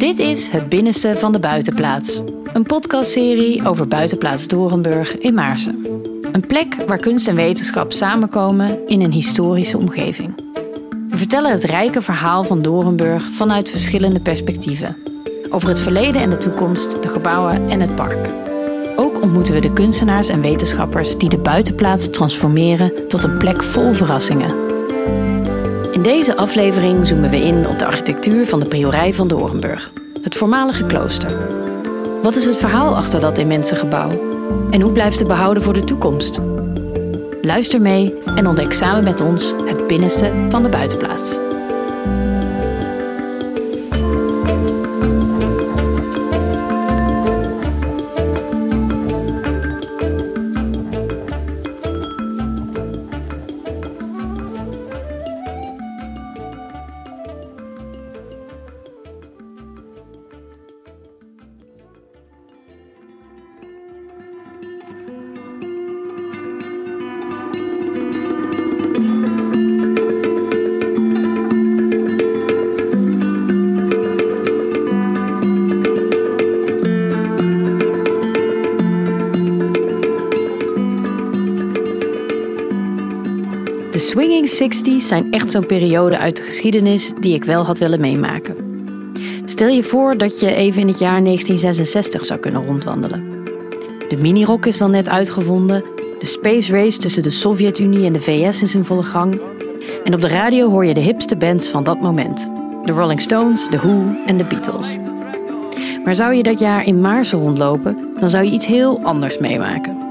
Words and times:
Dit 0.00 0.18
is 0.18 0.50
Het 0.50 0.68
Binnenste 0.68 1.16
van 1.16 1.32
de 1.32 1.38
Buitenplaats. 1.38 2.22
Een 2.52 2.62
podcastserie 2.62 3.66
over 3.66 3.88
Buitenplaats 3.88 4.48
Dorenburg 4.48 5.18
in 5.18 5.34
Maarsen. 5.34 5.86
Een 6.32 6.46
plek 6.46 6.76
waar 6.86 6.98
kunst 6.98 7.28
en 7.28 7.34
wetenschap 7.34 7.92
samenkomen 7.92 8.88
in 8.88 9.00
een 9.00 9.12
historische 9.12 9.78
omgeving. 9.78 10.34
We 11.08 11.16
vertellen 11.16 11.50
het 11.50 11.64
rijke 11.64 12.02
verhaal 12.02 12.44
van 12.44 12.62
Dorenburg 12.62 13.22
vanuit 13.22 13.70
verschillende 13.70 14.20
perspectieven. 14.20 14.96
Over 15.50 15.68
het 15.68 15.80
verleden 15.80 16.22
en 16.22 16.30
de 16.30 16.38
toekomst, 16.38 17.02
de 17.02 17.08
gebouwen 17.08 17.70
en 17.70 17.80
het 17.80 17.94
park. 17.94 18.28
Ook 18.96 19.22
ontmoeten 19.22 19.54
we 19.54 19.60
de 19.60 19.72
kunstenaars 19.72 20.28
en 20.28 20.40
wetenschappers 20.40 21.18
die 21.18 21.28
de 21.28 21.38
buitenplaats 21.38 22.10
transformeren 22.10 23.08
tot 23.08 23.24
een 23.24 23.38
plek 23.38 23.62
vol 23.62 23.92
verrassingen. 23.92 24.59
In 26.00 26.06
deze 26.06 26.36
aflevering 26.36 27.06
zoomen 27.06 27.30
we 27.30 27.36
in 27.36 27.68
op 27.68 27.78
de 27.78 27.86
architectuur 27.86 28.46
van 28.46 28.60
de 28.60 28.66
priorij 28.66 29.14
van 29.14 29.28
Dorenburg, 29.28 29.92
het 30.22 30.36
voormalige 30.36 30.86
klooster. 30.86 31.36
Wat 32.22 32.36
is 32.36 32.44
het 32.44 32.56
verhaal 32.56 32.96
achter 32.96 33.20
dat 33.20 33.38
immense 33.38 33.76
gebouw? 33.76 34.10
En 34.70 34.80
hoe 34.80 34.92
blijft 34.92 35.18
het 35.18 35.28
behouden 35.28 35.62
voor 35.62 35.72
de 35.72 35.84
toekomst? 35.84 36.40
Luister 37.42 37.80
mee 37.80 38.18
en 38.24 38.46
ontdek 38.46 38.72
samen 38.72 39.04
met 39.04 39.20
ons 39.20 39.54
het 39.64 39.86
binnenste 39.86 40.32
van 40.48 40.62
de 40.62 40.68
buitenplaats. 40.68 41.38
Swinging 84.10 84.48
60s 84.48 85.06
zijn 85.06 85.32
echt 85.32 85.50
zo'n 85.50 85.66
periode 85.66 86.18
uit 86.18 86.36
de 86.36 86.42
geschiedenis 86.42 87.12
die 87.20 87.34
ik 87.34 87.44
wel 87.44 87.64
had 87.64 87.78
willen 87.78 88.00
meemaken. 88.00 88.56
Stel 89.44 89.68
je 89.68 89.82
voor 89.82 90.16
dat 90.16 90.40
je 90.40 90.54
even 90.54 90.80
in 90.80 90.88
het 90.88 90.98
jaar 90.98 91.24
1966 91.24 92.26
zou 92.26 92.40
kunnen 92.40 92.66
rondwandelen. 92.66 93.44
De 94.08 94.16
minirok 94.16 94.66
is 94.66 94.78
dan 94.78 94.90
net 94.90 95.08
uitgevonden, 95.08 95.84
de 96.18 96.26
space 96.26 96.72
race 96.72 96.98
tussen 96.98 97.22
de 97.22 97.30
Sovjet-Unie 97.30 98.06
en 98.06 98.12
de 98.12 98.20
VS 98.20 98.62
is 98.62 98.74
in 98.74 98.84
volle 98.84 99.02
gang. 99.02 99.40
En 100.04 100.14
op 100.14 100.20
de 100.20 100.28
radio 100.28 100.70
hoor 100.70 100.84
je 100.84 100.94
de 100.94 101.00
hipste 101.00 101.36
bands 101.36 101.68
van 101.68 101.84
dat 101.84 102.00
moment: 102.00 102.50
de 102.84 102.92
Rolling 102.92 103.20
Stones, 103.20 103.68
de 103.68 103.76
Who 103.76 104.16
en 104.26 104.36
de 104.36 104.44
Beatles. 104.44 104.96
Maar 106.04 106.14
zou 106.14 106.34
je 106.34 106.42
dat 106.42 106.60
jaar 106.60 106.86
in 106.86 107.00
Maarsen 107.00 107.38
rondlopen, 107.38 108.08
dan 108.20 108.30
zou 108.30 108.44
je 108.44 108.50
iets 108.50 108.66
heel 108.66 109.00
anders 109.02 109.38
meemaken. 109.38 110.09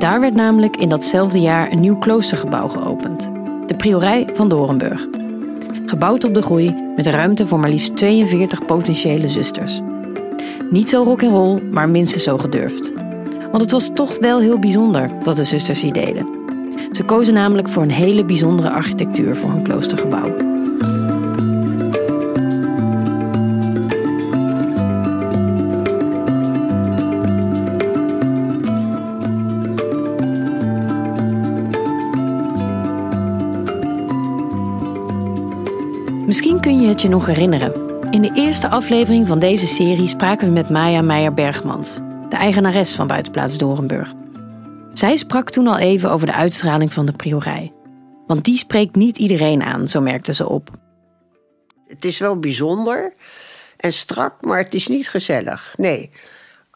Daar 0.00 0.20
werd 0.20 0.34
namelijk 0.34 0.76
in 0.76 0.88
datzelfde 0.88 1.40
jaar 1.40 1.72
een 1.72 1.80
nieuw 1.80 1.98
kloostergebouw 1.98 2.68
geopend. 2.68 3.30
De 3.66 3.74
Priorij 3.76 4.28
van 4.32 4.48
Dorenburg. 4.48 5.06
Gebouwd 5.86 6.24
op 6.24 6.34
de 6.34 6.42
groei 6.42 6.92
met 6.96 7.06
ruimte 7.06 7.46
voor 7.46 7.60
maar 7.60 7.70
liefst 7.70 7.96
42 7.96 8.66
potentiële 8.66 9.28
zusters. 9.28 9.80
Niet 10.70 10.88
zo 10.88 11.02
rock 11.02 11.22
and 11.22 11.32
roll, 11.32 11.62
maar 11.70 11.88
minstens 11.88 12.22
zo 12.22 12.38
gedurfd. 12.38 12.92
Want 13.50 13.62
het 13.62 13.70
was 13.70 13.90
toch 13.94 14.18
wel 14.18 14.38
heel 14.38 14.58
bijzonder 14.58 15.10
dat 15.22 15.36
de 15.36 15.44
zusters 15.44 15.82
hier 15.82 15.92
deden. 15.92 16.26
Ze 16.92 17.04
kozen 17.04 17.34
namelijk 17.34 17.68
voor 17.68 17.82
een 17.82 17.90
hele 17.90 18.24
bijzondere 18.24 18.70
architectuur 18.70 19.36
voor 19.36 19.50
hun 19.50 19.62
kloostergebouw. 19.62 20.59
Misschien 36.26 36.60
kun 36.60 36.80
je 36.80 36.88
het 36.88 37.02
je 37.02 37.08
nog 37.08 37.26
herinneren. 37.26 37.72
In 38.10 38.22
de 38.22 38.30
eerste 38.34 38.68
aflevering 38.68 39.26
van 39.26 39.38
deze 39.38 39.66
serie 39.66 40.08
spraken 40.08 40.46
we 40.46 40.52
met 40.52 40.70
Maya 40.70 41.02
Meijer-Bergmans, 41.02 41.94
de 42.28 42.36
eigenares 42.36 42.94
van 42.94 43.06
Buitenplaats 43.06 43.58
Dorenburg. 43.58 44.12
Zij 44.92 45.16
sprak 45.16 45.50
toen 45.50 45.66
al 45.66 45.78
even 45.78 46.10
over 46.10 46.26
de 46.26 46.32
uitstraling 46.32 46.92
van 46.92 47.06
de 47.06 47.12
priorij. 47.12 47.72
Want 48.26 48.44
die 48.44 48.56
spreekt 48.56 48.94
niet 48.94 49.18
iedereen 49.18 49.62
aan, 49.62 49.88
zo 49.88 50.00
merkte 50.00 50.34
ze 50.34 50.48
op. 50.48 50.70
Het 51.88 52.04
is 52.04 52.18
wel 52.18 52.38
bijzonder 52.38 53.12
en 53.76 53.92
strak, 53.92 54.34
maar 54.40 54.58
het 54.58 54.74
is 54.74 54.86
niet 54.86 55.08
gezellig. 55.08 55.74
Nee. 55.76 56.10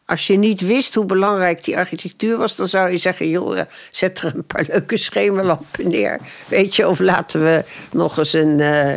Als 0.07 0.27
je 0.27 0.37
niet 0.37 0.61
wist 0.61 0.95
hoe 0.95 1.05
belangrijk 1.05 1.65
die 1.65 1.77
architectuur 1.77 2.37
was, 2.37 2.57
dan 2.57 2.69
zou 2.69 2.91
je 2.91 2.99
zeggen: 2.99 3.29
joh, 3.29 3.61
zet 3.91 4.19
er 4.19 4.35
een 4.35 4.45
paar 4.45 4.65
leuke 4.69 4.97
schemerlampen 4.97 5.89
neer. 5.89 6.21
Weet 6.49 6.77
je, 6.77 6.89
of 6.89 6.99
laten 6.99 7.43
we 7.43 7.65
nog 7.93 8.19
eens 8.19 8.33
een. 8.33 8.59
Uh, 8.59 8.93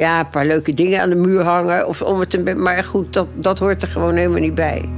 ja, 0.00 0.20
een 0.20 0.28
paar 0.30 0.46
leuke 0.46 0.74
dingen 0.74 1.00
aan 1.00 1.08
de 1.08 1.14
muur 1.14 1.42
hangen. 1.42 1.88
Of 1.88 2.02
om 2.02 2.20
het 2.20 2.30
te, 2.30 2.54
maar 2.54 2.84
goed, 2.84 3.12
dat, 3.12 3.26
dat 3.34 3.58
hoort 3.58 3.82
er 3.82 3.88
gewoon 3.88 4.16
helemaal 4.16 4.40
niet 4.40 4.54
bij. 4.54 4.88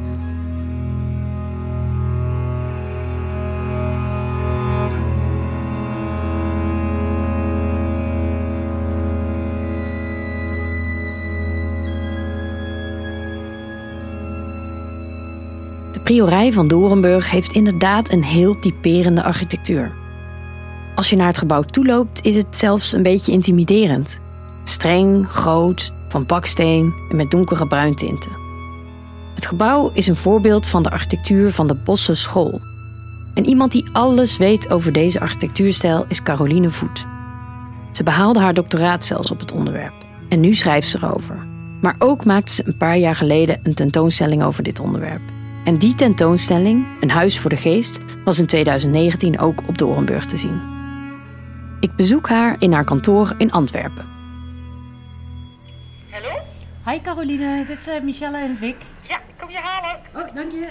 De 15.92 16.00
priorij 16.02 16.52
van 16.52 16.68
Dorenburg 16.68 17.30
heeft 17.30 17.52
inderdaad 17.52 18.12
een 18.12 18.24
heel 18.24 18.58
typerende 18.58 19.22
architectuur. 19.22 19.92
Als 20.94 21.10
je 21.10 21.16
naar 21.16 21.26
het 21.26 21.38
gebouw 21.38 21.62
toeloopt, 21.62 22.20
is 22.24 22.34
het 22.34 22.56
zelfs 22.56 22.92
een 22.92 23.02
beetje 23.02 23.32
intimiderend. 23.32 24.21
Streng, 24.64 25.28
groot, 25.28 25.92
van 26.08 26.26
baksteen 26.26 26.94
en 27.10 27.16
met 27.16 27.30
donkere 27.30 27.66
bruintinten. 27.66 28.32
Het 29.34 29.46
gebouw 29.46 29.90
is 29.94 30.06
een 30.06 30.16
voorbeeld 30.16 30.66
van 30.66 30.82
de 30.82 30.90
architectuur 30.90 31.52
van 31.52 31.66
de 31.66 31.74
Bosse 31.74 32.14
School. 32.14 32.60
En 33.34 33.46
iemand 33.46 33.72
die 33.72 33.88
alles 33.92 34.36
weet 34.36 34.70
over 34.70 34.92
deze 34.92 35.20
architectuurstijl 35.20 36.04
is 36.08 36.22
Caroline 36.22 36.70
Voet. 36.70 37.06
Ze 37.92 38.02
behaalde 38.02 38.40
haar 38.40 38.54
doctoraat 38.54 39.04
zelfs 39.04 39.30
op 39.30 39.40
het 39.40 39.52
onderwerp. 39.52 39.92
En 40.28 40.40
nu 40.40 40.54
schrijft 40.54 40.88
ze 40.88 40.98
erover. 41.02 41.46
Maar 41.80 41.96
ook 41.98 42.24
maakte 42.24 42.52
ze 42.52 42.66
een 42.66 42.76
paar 42.76 42.98
jaar 42.98 43.16
geleden 43.16 43.60
een 43.62 43.74
tentoonstelling 43.74 44.42
over 44.42 44.62
dit 44.62 44.80
onderwerp. 44.80 45.22
En 45.64 45.78
die 45.78 45.94
tentoonstelling, 45.94 46.86
Een 47.00 47.10
Huis 47.10 47.38
voor 47.38 47.50
de 47.50 47.56
Geest, 47.56 48.00
was 48.24 48.38
in 48.38 48.46
2019 48.46 49.38
ook 49.38 49.62
op 49.66 49.78
Dorenburg 49.78 50.26
te 50.26 50.36
zien. 50.36 50.60
Ik 51.80 51.96
bezoek 51.96 52.28
haar 52.28 52.56
in 52.58 52.72
haar 52.72 52.84
kantoor 52.84 53.34
in 53.38 53.52
Antwerpen. 53.52 54.11
Hi 56.92 57.00
Caroline, 57.00 57.64
dit 57.66 57.82
zijn 57.82 58.04
Michelle 58.04 58.38
en 58.38 58.56
Vic. 58.56 58.76
Ja, 59.08 59.16
ik 59.16 59.34
kom 59.38 59.50
je 59.50 59.56
halen. 59.56 60.00
Oh, 60.14 60.34
dank 60.34 60.52
je. 60.52 60.68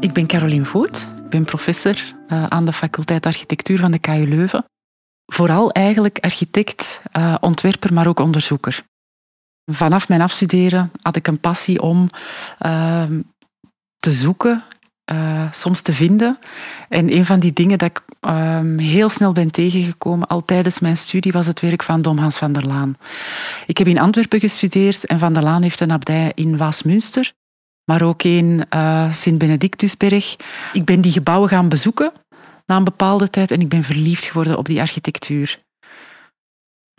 Ik 0.00 0.12
ben 0.12 0.26
Caroline 0.26 0.64
Voet. 0.64 0.96
Ik 0.96 1.30
ben 1.30 1.44
professor 1.44 1.94
uh, 2.28 2.46
aan 2.46 2.64
de 2.64 2.72
faculteit 2.72 3.26
architectuur 3.26 3.78
van 3.78 3.90
de 3.90 3.98
KU 3.98 4.28
Leuven. 4.28 4.64
Vooral 5.26 5.72
eigenlijk 5.72 6.18
architect, 6.20 7.00
uh, 7.16 7.34
ontwerper, 7.40 7.92
maar 7.92 8.06
ook 8.06 8.20
onderzoeker. 8.20 8.82
Vanaf 9.72 10.08
mijn 10.08 10.20
afstuderen 10.20 10.90
had 11.02 11.16
ik 11.16 11.26
een 11.26 11.40
passie 11.40 11.82
om 11.82 12.10
uh, 12.66 13.04
te 13.96 14.12
zoeken, 14.12 14.64
soms 15.52 15.80
te 15.80 15.92
vinden. 15.92 16.38
En 16.88 17.16
een 17.16 17.26
van 17.26 17.40
die 17.40 17.52
dingen 17.52 17.78
dat 17.78 17.88
ik 17.88 18.02
ehm, 18.20 18.78
heel 18.78 19.08
snel 19.08 19.32
ben 19.32 19.50
tegengekomen, 19.50 20.26
al 20.26 20.44
tijdens 20.44 20.78
mijn 20.78 20.96
studie, 20.96 21.32
was 21.32 21.46
het 21.46 21.60
werk 21.60 21.82
van 21.82 22.02
Dom 22.02 22.18
Hans 22.18 22.36
van 22.36 22.52
der 22.52 22.66
Laan. 22.66 22.96
Ik 23.66 23.78
heb 23.78 23.86
in 23.86 23.98
Antwerpen 23.98 24.40
gestudeerd 24.40 25.06
en 25.06 25.18
Van 25.18 25.32
der 25.32 25.42
Laan 25.42 25.62
heeft 25.62 25.80
een 25.80 25.92
abdij 25.92 26.32
in 26.34 26.56
Waasmünster 26.56 27.34
maar 27.86 28.02
ook 28.02 28.22
in 28.22 28.64
uh, 28.74 29.12
Sint-Benedictusberg. 29.12 30.36
Ik 30.72 30.84
ben 30.84 31.00
die 31.00 31.12
gebouwen 31.12 31.48
gaan 31.48 31.68
bezoeken 31.68 32.12
na 32.66 32.76
een 32.76 32.84
bepaalde 32.84 33.30
tijd 33.30 33.50
en 33.50 33.60
ik 33.60 33.68
ben 33.68 33.82
verliefd 33.82 34.24
geworden 34.24 34.58
op 34.58 34.66
die 34.66 34.80
architectuur. 34.80 35.64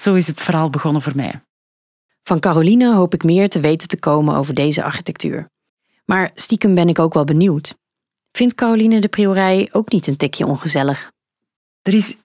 Zo 0.02 0.14
is 0.14 0.28
het 0.28 0.42
verhaal 0.42 0.70
begonnen 0.70 1.02
voor 1.02 1.16
mij. 1.16 1.42
Van 2.24 2.40
Caroline 2.40 2.94
hoop 2.94 3.14
ik 3.14 3.24
meer 3.24 3.50
te 3.50 3.60
weten 3.60 3.88
te 3.88 4.00
komen 4.00 4.36
over 4.36 4.54
deze 4.54 4.84
architectuur. 4.84 5.50
Maar 6.06 6.32
stiekem 6.36 6.76
ben 6.76 6.90
ik 6.90 7.00
ook 7.00 7.14
wel 7.14 7.24
benieuwd. 7.24 7.78
Vindt 8.32 8.56
Caroline 8.56 9.00
de 9.00 9.08
priorij 9.08 9.70
ook 9.72 9.92
niet 9.92 10.08
een 10.08 10.18
tikje 10.18 10.46
ongezellig? 10.46 11.12
Er 11.82 11.94
is 11.94 12.16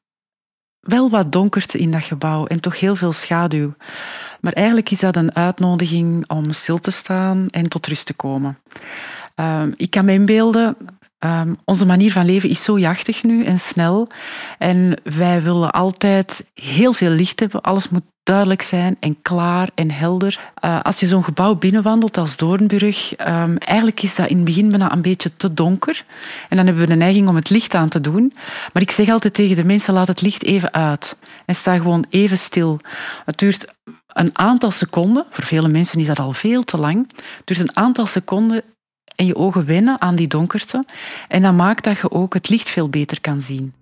wel 0.81 1.11
wat 1.11 1.33
donkerte 1.33 1.79
in 1.79 1.91
dat 1.91 2.05
gebouw 2.05 2.47
en 2.47 2.61
toch 2.61 2.81
heel 2.81 2.97
veel 2.97 3.13
schaduw. 3.13 3.75
Maar 4.41 4.53
eigenlijk 4.53 4.91
is 4.91 4.99
dat 4.99 5.17
een 5.17 5.35
uitnodiging 5.35 6.29
om 6.31 6.53
stil 6.53 6.79
te 6.79 6.91
staan 6.91 7.49
en 7.51 7.69
tot 7.69 7.87
rust 7.87 8.07
te 8.07 8.15
komen. 8.15 8.59
Ehm, 9.35 9.73
ik 9.77 9.91
kan 9.91 10.05
me 10.05 10.13
inbeelden, 10.13 10.77
um, 11.25 11.57
onze 11.65 11.87
manier 11.87 12.13
van 12.13 12.25
leven 12.25 12.49
is 12.49 12.63
zo 12.63 12.79
jachtig 12.79 13.23
nu 13.23 13.45
en 13.45 13.59
snel. 13.59 14.09
En 14.59 15.01
wij 15.03 15.43
willen 15.43 15.71
altijd 15.71 16.45
heel 16.55 16.93
veel 16.93 17.11
licht 17.11 17.41
hebben. 17.41 17.61
Alles 17.61 17.89
moet 17.89 18.03
duidelijk 18.23 18.63
zijn 18.63 18.97
en 19.01 19.23
klaar 19.23 19.69
en 19.75 19.91
helder. 19.91 20.53
Uh, 20.65 20.81
als 20.81 21.01
je 21.01 21.07
zo'n 21.07 21.25
gebouw 21.25 21.55
binnenwandelt 21.55 22.17
als 22.17 22.37
Doornburg, 22.37 23.15
um, 23.19 23.57
eigenlijk 23.59 24.03
is 24.03 24.15
dat 24.15 24.29
in 24.29 24.37
het 24.37 24.45
begin 24.45 24.69
bijna 24.69 24.93
een 24.93 25.03
beetje 25.03 25.37
te 25.37 25.55
donker. 25.55 26.05
En 26.49 26.57
dan 26.57 26.67
hebben 26.67 26.85
we 26.85 26.91
de 26.91 26.97
neiging 26.97 27.29
om 27.29 27.35
het 27.35 27.51
licht 27.51 27.75
aan 27.75 27.89
te 27.89 28.01
doen. 28.01 28.33
Maar 28.73 28.83
ik 28.83 28.91
zeg 28.91 29.09
altijd 29.09 29.35
tegen 29.35 29.57
de 29.57 29.65
mensen, 29.65 29.95
laat 29.95 30.09
het 30.09 30.21
licht 30.21 30.45
even 30.45 30.73
uit. 30.73 31.17
En 31.47 31.55
sta 31.55 31.77
gewoon 31.77 32.05
even 32.11 32.39
stil. 32.39 32.81
Het 33.25 33.39
duurt 33.39 33.67
een 34.13 34.39
aantal 34.39 34.71
seconden, 34.71 35.27
voor 35.31 35.45
vele 35.45 35.69
mensen 35.69 36.01
is 36.01 36.07
dat 36.07 36.19
al 36.19 36.33
veel 36.33 36.63
te 36.63 36.77
lang, 36.77 37.09
het 37.15 37.43
duurt 37.45 37.61
een 37.61 37.77
aantal 37.77 38.07
seconden 38.07 38.63
je 39.27 39.37
ogen 39.37 39.67
wennen 39.67 40.01
aan 40.01 40.17
die 40.17 40.29
donkerte. 40.29 40.85
En 41.29 41.43
dat 41.43 41.55
maakt 41.55 41.85
dat 41.85 41.99
je 41.99 42.11
ook 42.11 42.35
het 42.35 42.49
licht 42.49 42.69
veel 42.69 42.89
beter 42.89 43.21
kan 43.21 43.41
zien. 43.43 43.73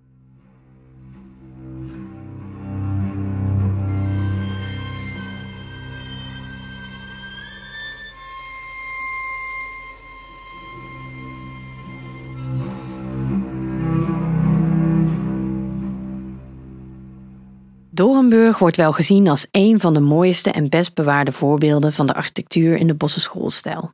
Dorenburg 18.00 18.58
wordt 18.58 18.76
wel 18.76 18.92
gezien 18.92 19.28
als 19.28 19.46
een 19.50 19.80
van 19.80 19.94
de 19.94 20.00
mooiste 20.00 20.50
en 20.50 20.68
best 20.68 20.94
bewaarde 20.94 21.32
voorbeelden 21.32 21.92
van 21.92 22.06
de 22.06 22.14
architectuur 22.14 22.76
in 22.76 22.86
de 22.86 22.94
Bosse 22.94 23.20
schoolstijl. 23.20 23.92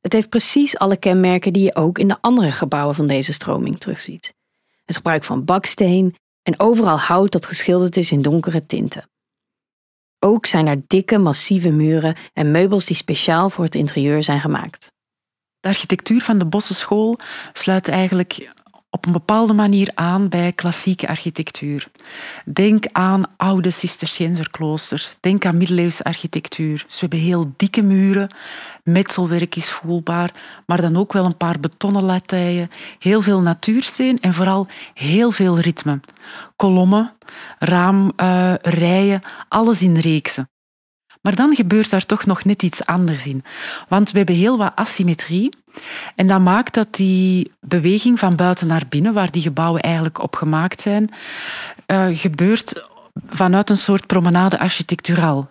Het 0.00 0.12
heeft 0.12 0.28
precies 0.28 0.78
alle 0.78 0.96
kenmerken 0.96 1.52
die 1.52 1.62
je 1.62 1.74
ook 1.74 1.98
in 1.98 2.08
de 2.08 2.16
andere 2.20 2.52
gebouwen 2.52 2.94
van 2.94 3.06
deze 3.06 3.32
stroming 3.32 3.80
terugziet. 3.80 4.34
Het 4.84 4.96
gebruik 4.96 5.24
van 5.24 5.44
baksteen 5.44 6.14
en 6.42 6.60
overal 6.60 6.98
hout 6.98 7.32
dat 7.32 7.46
geschilderd 7.46 7.96
is 7.96 8.12
in 8.12 8.22
donkere 8.22 8.66
tinten. 8.66 9.08
Ook 10.18 10.46
zijn 10.46 10.66
er 10.66 10.82
dikke, 10.86 11.18
massieve 11.18 11.70
muren 11.70 12.16
en 12.32 12.50
meubels 12.50 12.84
die 12.84 12.96
speciaal 12.96 13.50
voor 13.50 13.64
het 13.64 13.74
interieur 13.74 14.22
zijn 14.22 14.40
gemaakt. 14.40 14.92
De 15.60 15.68
architectuur 15.68 16.20
van 16.20 16.38
de 16.38 16.46
Bosse 16.46 16.74
school 16.74 17.18
sluit 17.52 17.88
eigenlijk 17.88 18.52
op 18.90 19.06
een 19.06 19.12
bepaalde 19.12 19.52
manier 19.52 19.90
aan 19.94 20.28
bij 20.28 20.52
klassieke 20.52 21.08
architectuur. 21.08 21.88
Denk 22.44 22.84
aan 22.92 23.24
oude 23.36 23.70
Cisterciënzerkloosters. 23.70 25.16
Denk 25.20 25.44
aan 25.44 25.56
middeleeuwse 25.56 26.04
architectuur. 26.04 26.84
Ze 26.88 27.00
hebben 27.00 27.18
heel 27.18 27.52
dikke 27.56 27.82
muren, 27.82 28.34
metselwerk 28.84 29.56
is 29.56 29.68
voelbaar, 29.68 30.34
maar 30.66 30.80
dan 30.80 30.96
ook 30.96 31.12
wel 31.12 31.24
een 31.24 31.36
paar 31.36 31.60
betonnen 31.60 32.02
latijen, 32.02 32.70
heel 32.98 33.22
veel 33.22 33.40
natuursteen 33.40 34.18
en 34.20 34.34
vooral 34.34 34.66
heel 34.94 35.30
veel 35.30 35.58
ritme. 35.58 36.00
Kolommen, 36.56 37.12
raamrijen, 37.58 39.20
uh, 39.24 39.30
alles 39.48 39.82
in 39.82 39.96
reeksen. 39.96 40.48
Maar 41.22 41.34
dan 41.34 41.54
gebeurt 41.54 41.90
daar 41.90 42.06
toch 42.06 42.26
nog 42.26 42.44
net 42.44 42.62
iets 42.62 42.84
anders 42.86 43.26
in. 43.26 43.44
Want 43.88 44.10
we 44.10 44.16
hebben 44.16 44.36
heel 44.36 44.58
wat 44.58 44.72
asymmetrie. 44.74 45.48
En 46.14 46.26
dat 46.26 46.40
maakt 46.40 46.74
dat 46.74 46.94
die 46.94 47.52
beweging 47.60 48.18
van 48.18 48.36
buiten 48.36 48.66
naar 48.66 48.84
binnen, 48.88 49.12
waar 49.12 49.30
die 49.30 49.42
gebouwen 49.42 49.82
eigenlijk 49.82 50.22
op 50.22 50.36
gemaakt 50.36 50.80
zijn, 50.80 51.10
uh, 51.86 52.06
gebeurt 52.12 52.88
vanuit 53.28 53.70
een 53.70 53.76
soort 53.76 54.06
promenade 54.06 54.58
architecturaal. 54.58 55.48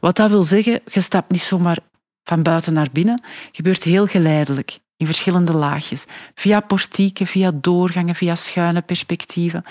Wat 0.00 0.16
dat 0.16 0.30
wil 0.30 0.42
zeggen, 0.42 0.80
je 0.86 1.00
stapt 1.00 1.32
niet 1.32 1.42
zomaar 1.42 1.78
van 2.24 2.42
buiten 2.42 2.72
naar 2.72 2.88
binnen, 2.92 3.22
gebeurt 3.52 3.82
heel 3.82 4.06
geleidelijk 4.06 4.78
in 4.98 5.06
verschillende 5.06 5.52
laagjes. 5.52 6.04
Via 6.34 6.60
portieken, 6.60 7.26
via 7.26 7.50
doorgangen, 7.54 8.14
via 8.14 8.34
schuine 8.34 8.82
perspectieven. 8.82 9.64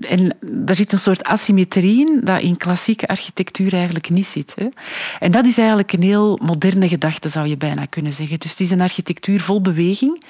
En 0.00 0.36
daar 0.40 0.76
zit 0.76 0.92
een 0.92 0.98
soort 0.98 1.24
asymmetrie 1.24 2.06
in 2.06 2.20
dat 2.24 2.40
in 2.40 2.56
klassieke 2.56 3.08
architectuur 3.08 3.72
eigenlijk 3.72 4.10
niet 4.10 4.26
zit. 4.26 4.54
Hè. 4.56 4.68
En 5.18 5.32
dat 5.32 5.46
is 5.46 5.58
eigenlijk 5.58 5.92
een 5.92 6.02
heel 6.02 6.38
moderne 6.42 6.88
gedachte, 6.88 7.28
zou 7.28 7.46
je 7.46 7.56
bijna 7.56 7.84
kunnen 7.84 8.12
zeggen. 8.12 8.38
Dus 8.38 8.50
het 8.50 8.60
is 8.60 8.70
een 8.70 8.80
architectuur 8.80 9.40
vol 9.40 9.60
beweging. 9.60 10.24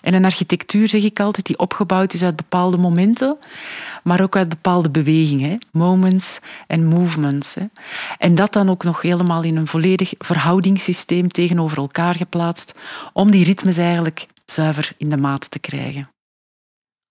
En 0.00 0.14
een 0.14 0.24
architectuur, 0.24 0.88
zeg 0.88 1.02
ik 1.02 1.20
altijd, 1.20 1.46
die 1.46 1.58
opgebouwd 1.58 2.14
is 2.14 2.22
uit 2.22 2.36
bepaalde 2.36 2.76
momenten, 2.76 3.38
maar 4.02 4.22
ook 4.22 4.36
uit 4.36 4.48
bepaalde 4.48 4.90
bewegingen. 4.90 5.58
Moments 5.72 6.38
en 6.66 6.86
movements. 6.86 7.54
Hè. 7.54 7.64
En 8.18 8.34
dat 8.34 8.52
dan 8.52 8.70
ook 8.70 8.84
nog 8.84 9.02
helemaal 9.02 9.42
in 9.42 9.56
een 9.56 9.66
volledig 9.66 10.12
verhoudingssysteem 10.18 11.28
tegenover 11.28 11.78
elkaar 11.78 12.14
geplaatst, 12.14 12.74
om 13.12 13.30
die 13.30 13.44
ritmes 13.44 13.76
eigenlijk 13.76 14.26
zuiver 14.44 14.92
in 14.96 15.10
de 15.10 15.16
maat 15.16 15.50
te 15.50 15.58
krijgen. 15.58 16.08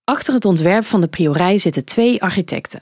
Achter 0.04 0.34
het 0.34 0.46
ontwerp 0.46 0.86
van 0.86 1.02
de 1.02 1.08
priorij 1.08 1.58
zitten 1.58 1.86
twee 1.86 2.22
architecten. 2.22 2.82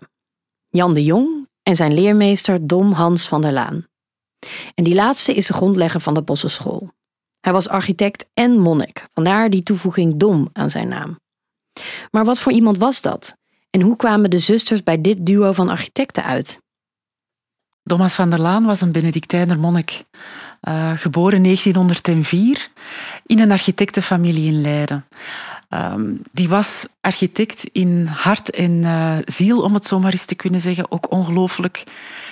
Jan 0.70 0.94
de 0.94 1.04
Jong 1.04 1.48
en 1.64 1.76
zijn 1.76 1.94
leermeester 1.94 2.68
Dom 2.68 2.92
Hans 2.92 3.28
van 3.28 3.42
der 3.42 3.52
Laan. 3.52 3.86
En 4.76 4.84
die 4.84 4.96
laatste 4.96 5.34
is 5.34 5.48
de 5.48 5.54
grondlegger 5.54 6.00
van 6.00 6.14
de 6.14 6.22
Bosse 6.22 6.48
School. 6.48 6.94
Hij 7.46 7.54
was 7.54 7.68
architect 7.68 8.26
en 8.34 8.60
monnik, 8.60 9.08
vandaar 9.14 9.50
die 9.50 9.64
toevoeging 9.64 10.18
Dom 10.18 10.50
aan 10.54 10.70
zijn 10.70 10.88
naam. 10.88 11.20
Maar 12.12 12.26
wat 12.26 12.40
voor 12.40 12.52
iemand 12.52 12.78
was 12.78 13.02
dat? 13.02 13.36
En 13.70 13.82
hoe 13.82 13.96
kwamen 13.96 14.30
de 14.30 14.38
zusters 14.38 14.84
bij 14.84 15.02
dit 15.02 15.26
duo 15.26 15.52
van 15.52 15.70
architecten 15.70 16.24
uit? 16.24 16.60
Thomas 17.84 18.14
van 18.14 18.30
der 18.30 18.40
Laan 18.40 18.66
was 18.66 18.82
een 18.82 18.92
Benedictijner 18.92 19.60
monnik, 19.60 20.04
uh, 20.70 20.92
geboren 20.96 21.44
1904 21.44 22.70
in 23.26 23.40
een 23.40 23.52
architectenfamilie 23.52 24.54
in 24.54 24.62
Leiden. 24.62 25.06
Um, 25.76 26.22
die 26.32 26.50
was 26.50 26.88
architect 27.02 27.70
in 27.72 28.06
hart 28.06 28.50
en 28.50 28.72
uh, 28.72 29.18
ziel, 29.26 29.62
om 29.62 29.74
het 29.74 29.88
zo 29.88 30.00
maar 30.00 30.12
eens 30.12 30.26
te 30.26 30.36
kunnen 30.36 30.62
zeggen. 30.62 30.92
Ook 30.92 31.12
ongelooflijk 31.12 31.84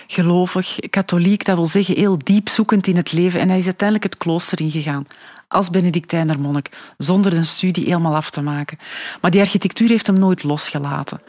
gelovig, 0.08 0.80
katholiek, 0.90 1.46
dat 1.46 1.56
wil 1.56 1.66
zeggen 1.66 1.96
heel 1.96 2.18
diep 2.18 2.50
zoekend 2.50 2.88
in 2.88 2.96
het 2.96 3.12
leven. 3.12 3.40
En 3.40 3.50
hij 3.50 3.58
is 3.58 3.66
uiteindelijk 3.66 4.12
het 4.12 4.22
klooster 4.22 4.62
ingegaan 4.62 5.08
als 5.48 5.70
Benedictijner 5.70 6.40
monnik, 6.40 6.70
zonder 6.98 7.34
een 7.34 7.46
studie 7.46 7.86
helemaal 7.86 8.16
af 8.16 8.30
te 8.30 8.42
maken. 8.42 8.78
Maar 9.22 9.32
die 9.32 9.42
architectuur 9.42 9.90
heeft 9.90 10.08
hem 10.08 10.20
nooit 10.20 10.44
losgelaten. 10.44 11.22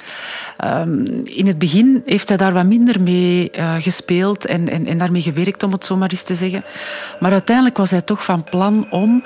Um, 0.65 1.07
in 1.25 1.47
het 1.47 1.59
begin 1.59 2.03
heeft 2.07 2.29
hij 2.29 2.37
daar 2.37 2.53
wat 2.53 2.65
minder 2.65 3.03
mee 3.03 3.51
uh, 3.53 3.75
gespeeld 3.79 4.45
en, 4.45 4.69
en, 4.69 4.87
en 4.87 4.99
daarmee 4.99 5.23
gewerkt, 5.23 5.63
om 5.63 5.73
het 5.73 5.87
zo 5.87 5.97
maar 5.97 6.11
eens 6.11 6.23
te 6.23 6.35
zeggen. 6.35 6.65
Maar 7.21 7.33
uiteindelijk 7.33 7.77
was 7.77 7.91
hij 7.91 8.03
toch 8.03 8.25
van 8.25 8.45
plan 8.45 8.87
om 8.91 9.25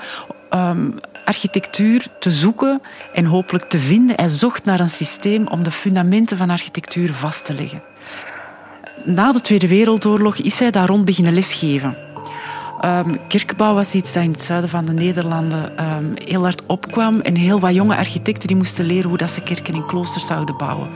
um, 0.53 0.99
architectuur 1.29 2.07
te 2.19 2.31
zoeken 2.31 2.81
en 3.13 3.25
hopelijk 3.25 3.69
te 3.69 3.79
vinden. 3.79 4.15
Hij 4.15 4.29
zocht 4.29 4.65
naar 4.65 4.79
een 4.79 4.89
systeem 4.89 5.47
om 5.47 5.63
de 5.63 5.71
fundamenten 5.71 6.37
van 6.37 6.49
architectuur 6.49 7.13
vast 7.13 7.45
te 7.45 7.53
leggen. 7.53 7.81
Na 9.05 9.31
de 9.31 9.41
Tweede 9.41 9.67
Wereldoorlog 9.67 10.37
is 10.37 10.59
hij 10.59 10.71
daar 10.71 10.87
rond 10.87 11.05
beginnen 11.05 11.33
lesgeven. 11.33 12.08
Um, 12.85 13.17
kerkbouw 13.27 13.73
was 13.73 13.93
iets 13.93 14.13
dat 14.13 14.23
in 14.23 14.31
het 14.31 14.41
zuiden 14.41 14.69
van 14.69 14.85
de 14.85 14.93
Nederlanden 14.93 15.71
um, 15.97 16.13
heel 16.15 16.41
hard 16.41 16.65
opkwam. 16.65 17.21
En 17.21 17.35
heel 17.35 17.59
wat 17.59 17.73
jonge 17.73 17.95
architecten 17.95 18.47
die 18.47 18.57
moesten 18.57 18.85
leren 18.85 19.09
hoe 19.09 19.17
dat 19.17 19.31
ze 19.31 19.41
kerken 19.41 19.73
en 19.73 19.85
kloosters 19.85 20.25
zouden 20.25 20.57
bouwen. 20.57 20.89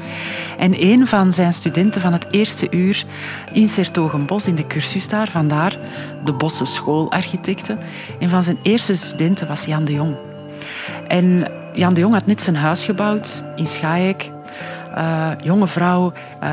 En 0.57 0.83
een 0.83 1.07
van 1.07 1.31
zijn 1.31 1.53
studenten 1.53 2.01
van 2.01 2.13
het 2.13 2.25
eerste 2.31 2.67
uur 2.71 3.05
in 3.51 3.67
Sertogenbos, 3.67 4.47
in 4.47 4.55
de 4.55 4.67
cursus 4.67 5.07
daar, 5.07 5.27
vandaar 5.27 5.77
de 6.25 6.33
Bosse 6.33 6.65
schoolarchitecten. 6.65 7.79
Een 8.19 8.29
van 8.29 8.43
zijn 8.43 8.57
eerste 8.61 8.95
studenten 8.95 9.47
was 9.47 9.65
Jan 9.65 9.85
de 9.85 9.93
Jong. 9.93 10.15
En 11.07 11.47
Jan 11.73 11.93
de 11.93 11.99
Jong 11.99 12.13
had 12.13 12.25
net 12.25 12.41
zijn 12.41 12.55
huis 12.55 12.83
gebouwd 12.83 13.43
in 13.55 13.67
Schaijk. 13.67 14.31
Uh, 14.97 15.29
jonge 15.43 15.67
vrouw, 15.67 16.13
uh, 16.43 16.49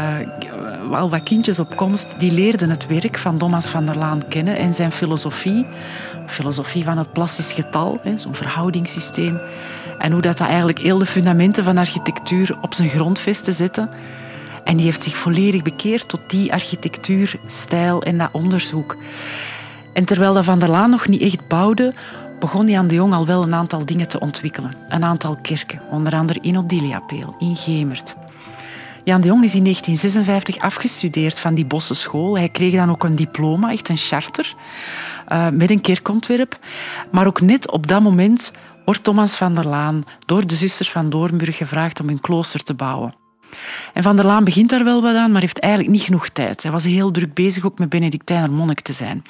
al 0.97 1.11
wat 1.11 1.23
kindjes 1.23 1.59
op 1.59 1.77
komst, 1.77 2.15
die 2.19 2.33
leerden 2.33 2.71
het 2.71 2.87
werk 2.87 3.19
van 3.19 3.39
Thomas 3.39 3.67
van 3.67 3.87
der 3.87 3.99
Laan 3.99 4.29
kennen 4.29 4.57
en 4.57 4.75
zijn 4.75 4.93
filosofie. 4.93 5.67
Filosofie 6.27 6.85
van 6.85 6.99
het 6.99 7.13
plastisch 7.13 7.53
getal, 7.53 8.01
zo'n 8.17 8.35
verhoudingssysteem. 8.35 9.41
En 9.99 10.13
hoe 10.13 10.21
dat, 10.21 10.39
dat 10.39 10.47
eigenlijk 10.47 10.79
heel 10.79 10.99
de 10.99 11.07
fundamenten 11.07 11.65
van 11.65 11.79
architectuur 11.79 12.59
op 12.61 12.75
zijn 12.75 12.89
grondvesten 12.89 13.55
zette. 13.55 13.89
En 14.65 14.77
die 14.77 14.85
heeft 14.85 15.03
zich 15.03 15.17
volledig 15.17 15.63
bekeerd 15.63 16.09
tot 16.09 16.21
die 16.29 16.53
architectuurstijl 16.53 18.03
en 18.03 18.19
dat 18.19 18.29
onderzoek. 18.33 18.97
En 19.93 20.05
terwijl 20.05 20.35
dat 20.35 20.45
Van 20.45 20.59
der 20.59 20.71
Laan 20.71 20.91
nog 20.91 21.09
niet 21.09 21.23
echt 21.23 21.49
bouwde, 21.49 21.95
begon 22.39 22.69
Jan 22.69 22.89
de 22.89 22.95
Jong 22.95 23.15
al 23.15 23.27
wel 23.27 23.43
een 23.43 23.55
aantal 23.55 23.85
dingen 23.85 24.09
te 24.09 24.21
ontwikkelen. 24.21 24.73
Een 24.89 25.05
aantal 25.05 25.39
kerken, 25.43 25.81
onder 25.91 26.15
andere 26.15 26.39
in 26.43 26.59
Odiliapeel, 26.59 27.35
in 27.39 27.57
Gemert. 27.57 28.15
Jan 29.11 29.21
de 29.21 29.27
Jong 29.27 29.45
is 29.45 29.55
in 29.55 29.63
1956 29.63 30.59
afgestudeerd 30.59 31.39
van 31.39 31.55
die 31.55 31.65
Bosse 31.65 31.95
school. 31.95 32.39
Hij 32.39 32.49
kreeg 32.49 32.73
dan 32.73 32.91
ook 32.91 33.05
een 33.05 33.17
diploma, 33.17 33.71
echt 33.71 33.89
een 33.89 33.97
charter, 33.97 34.55
uh, 35.29 35.49
met 35.49 35.71
een 35.71 35.81
kerkontwerp. 35.81 36.59
Maar 37.11 37.27
ook 37.27 37.41
net 37.41 37.71
op 37.71 37.87
dat 37.87 38.03
moment 38.03 38.53
wordt 38.85 39.05
Thomas 39.05 39.35
van 39.35 39.55
der 39.55 39.67
Laan 39.67 40.05
door 40.27 40.47
de 40.47 40.55
zusters 40.55 40.91
van 40.91 41.11
Doornburg 41.11 41.57
gevraagd 41.57 42.01
om 42.01 42.09
een 42.09 42.21
klooster 42.21 42.63
te 42.63 42.75
bouwen. 42.75 43.20
En 43.93 44.03
Van 44.03 44.17
der 44.17 44.27
Laan 44.27 44.45
begint 44.45 44.71
daar 44.71 44.85
wel 44.85 45.03
wat 45.03 45.15
aan, 45.15 45.33
maar 45.33 45.41
heeft 45.41 45.59
eigenlijk 45.59 45.93
niet 45.93 46.03
genoeg 46.03 46.29
tijd. 46.29 46.63
Hij 46.63 46.73
was 46.73 46.85
heel 46.85 47.11
druk 47.11 47.35
bezig 47.35 47.65
ook 47.65 47.79
met 47.79 47.89
Benedictijner 47.89 48.51
monnik 48.51 48.81
te 48.81 48.93
zijn. 48.93 49.23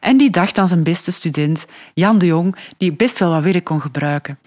En 0.00 0.16
die 0.16 0.30
dacht 0.30 0.58
aan 0.58 0.68
zijn 0.68 0.82
beste 0.82 1.12
student, 1.12 1.66
Jan 1.94 2.18
de 2.18 2.26
Jong, 2.26 2.56
die 2.76 2.92
best 2.92 3.18
wel 3.18 3.30
wat 3.30 3.42
werk 3.42 3.64
kon 3.64 3.80
gebruiken. 3.80 4.38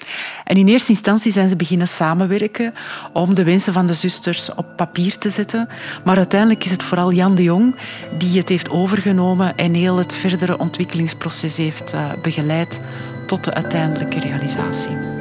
En 0.44 0.58
in 0.58 0.68
eerste 0.68 0.92
instantie 0.92 1.32
zijn 1.32 1.50
ze 1.50 1.56
beginnen 1.56 1.88
samenwerken 1.88 2.74
om 3.14 3.36
de 3.36 3.44
wensen 3.44 3.74
van 3.74 3.88
de 3.88 3.94
zusters 3.94 4.54
op 4.56 4.66
papier 4.76 5.18
te 5.18 5.30
zetten. 5.30 5.68
Maar 6.04 6.18
uiteindelijk 6.18 6.66
is 6.66 6.72
het 6.72 6.84
vooral 6.84 7.12
Jan 7.12 7.36
de 7.36 7.44
Jong 7.44 7.76
die 8.18 8.38
het 8.38 8.50
heeft 8.50 8.70
overgenomen 8.70 9.56
en 9.56 9.74
heel 9.74 9.98
het 9.98 10.14
verdere 10.14 10.58
ontwikkelingsproces 10.58 11.58
heeft 11.58 11.94
eh, 11.94 12.12
begeleid 12.22 12.82
tot 13.28 13.44
de 13.44 13.54
uiteindelijke 13.54 14.20
realisatie. 14.20 15.17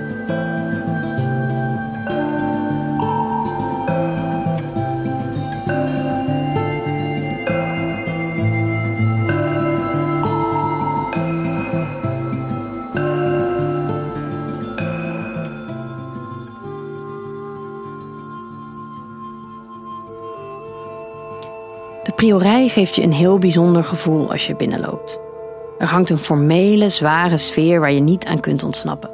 Priorij 22.27 22.69
geeft 22.69 22.97
je 22.97 23.03
een 23.03 23.13
heel 23.13 23.39
bijzonder 23.39 23.85
gevoel 23.85 24.31
als 24.31 24.47
je 24.47 24.57
binnenloopt. 24.57 25.21
Er 25.79 25.87
hangt 25.87 26.11
een 26.11 26.19
formele, 26.19 26.89
zware 26.89 27.37
sfeer 27.37 27.81
waar 27.81 27.93
je 27.93 28.01
niet 28.01 28.25
aan 28.25 28.41
kunt 28.41 28.63
ontsnappen. 28.63 29.11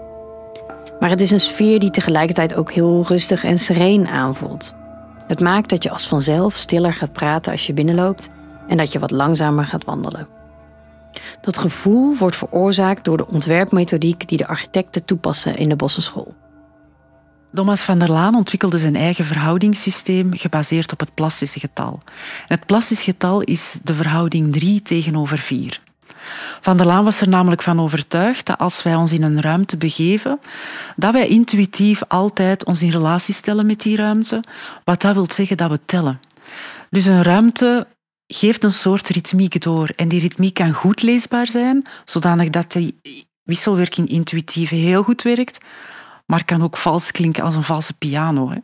Maar 1.01 1.11
het 1.11 1.21
is 1.21 1.31
een 1.31 1.41
sfeer 1.41 1.79
die 1.79 1.91
tegelijkertijd 1.91 2.55
ook 2.55 2.73
heel 2.73 3.05
rustig 3.07 3.45
en 3.45 3.59
sereen 3.59 4.09
aanvoelt. 4.09 4.75
Het 5.27 5.41
maakt 5.41 5.71
dat 5.71 5.83
je 5.83 5.91
als 5.91 6.07
vanzelf 6.07 6.55
stiller 6.55 6.93
gaat 6.93 7.13
praten 7.13 7.53
als 7.53 7.67
je 7.67 7.73
binnenloopt 7.73 8.31
en 8.69 8.77
dat 8.77 8.93
je 8.93 8.99
wat 8.99 9.11
langzamer 9.11 9.65
gaat 9.65 9.85
wandelen. 9.85 10.29
Dat 11.41 11.59
gevoel 11.59 12.17
wordt 12.17 12.37
veroorzaakt 12.37 13.05
door 13.05 13.17
de 13.17 13.29
ontwerpmethodiek 13.29 14.29
die 14.29 14.39
de 14.39 14.49
architecten 14.49 15.05
toepassen 15.05 15.57
in 15.57 15.69
de 15.69 15.77
Bossenschool. 15.77 16.35
Thomas 17.55 17.81
van 17.81 17.99
der 17.99 18.11
Laan 18.11 18.35
ontwikkelde 18.35 18.79
zijn 18.79 18.97
eigen 18.97 19.25
verhoudingssysteem 19.25 20.37
gebaseerd 20.37 20.93
op 20.93 21.01
het 21.01 21.15
plastische 21.15 21.61
getal. 21.61 22.03
het 22.47 22.67
plastische 22.67 23.05
getal 23.05 23.41
is 23.41 23.79
de 23.83 23.95
verhouding 23.95 24.53
3 24.53 24.83
tegenover 24.83 25.39
4. 25.39 25.81
Van 26.61 26.77
der 26.77 26.87
Laan 26.87 27.05
was 27.05 27.21
er 27.21 27.29
namelijk 27.29 27.63
van 27.63 27.81
overtuigd 27.81 28.47
dat 28.47 28.59
als 28.59 28.83
wij 28.83 28.95
ons 28.95 29.13
in 29.13 29.23
een 29.23 29.41
ruimte 29.41 29.77
begeven, 29.77 30.41
dat 30.97 31.13
wij 31.13 31.29
intuïtief 31.29 32.03
altijd 32.09 32.65
ons 32.65 32.83
in 32.83 32.91
relatie 32.91 33.35
stellen 33.35 33.67
met 33.67 33.81
die 33.81 33.97
ruimte, 33.97 34.41
wat 34.85 35.01
dat 35.01 35.15
wil 35.15 35.27
zeggen 35.33 35.57
dat 35.57 35.71
we 35.71 35.81
tellen. 35.87 36.21
Dus 36.91 37.05
een 37.05 37.23
ruimte 37.23 37.87
geeft 38.27 38.65
een 38.65 38.73
soort 38.73 39.09
ritmiek 39.09 39.63
door 39.63 39.89
en 39.97 40.09
die 40.09 40.21
ritmiek 40.21 40.55
kan 40.55 40.73
goed 40.73 41.03
leesbaar 41.03 41.47
zijn, 41.47 41.87
zodanig 42.05 42.51
dat 42.51 42.73
die 42.73 43.01
wisselwerking 43.43 44.09
intuïtief 44.09 44.71
heel 44.71 45.03
goed 45.03 45.23
werkt, 45.23 45.59
maar 46.33 46.45
kan 46.45 46.63
ook 46.63 46.77
vals 46.77 47.11
klinken 47.11 47.45
als 47.45 47.55
een 47.55 47.63
valse 47.63 47.93
piano. 47.93 48.51
Hè. 48.51 48.57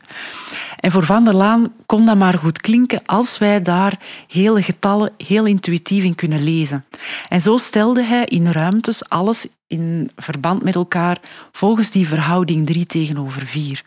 En 0.77 0.91
voor 0.91 1.05
Van 1.05 1.25
der 1.25 1.35
Laan 1.35 1.73
kon 1.87 2.07
dat 2.07 2.17
maar 2.17 2.39
goed 2.39 2.61
klinken 2.61 3.01
als 3.07 3.39
wij 3.39 3.63
daar 3.63 3.99
hele 4.29 4.63
getallen 4.63 5.13
heel 5.17 5.45
intuïtief 5.45 6.05
in 6.05 6.15
kunnen 6.15 6.43
lezen. 6.43 6.85
En 7.29 7.41
zo 7.41 7.57
stelde 7.57 8.03
hij 8.03 8.25
in 8.25 8.51
ruimtes 8.51 9.09
alles 9.09 9.47
in 9.67 10.11
verband 10.17 10.63
met 10.63 10.75
elkaar 10.75 11.19
volgens 11.53 11.91
die 11.91 12.09
verhouding 12.09 12.67
3 12.67 12.87
tegenover 12.87 13.47
4. 13.47 13.83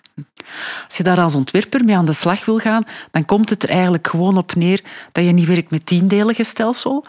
Als 0.88 0.98
je 0.98 1.04
daar 1.04 1.20
als 1.20 1.36
ontwerper 1.36 1.86
mee 1.86 1.98
aan 1.98 2.06
de 2.06 2.14
slag 2.14 2.46
wil 2.46 2.58
gaan, 2.58 2.84
dan 3.12 3.26
komt 3.26 3.50
het 3.50 3.64
er 3.64 3.70
eigenlijk 3.70 4.08
gewoon 4.08 4.38
op 4.38 4.56
neer 4.56 4.84
dat 5.12 5.26
je 5.26 5.32
niet 5.32 5.48
werkt 5.48 5.72
met 5.72 5.86
tiendelige 5.86 6.44
stelsel. 6.44 7.06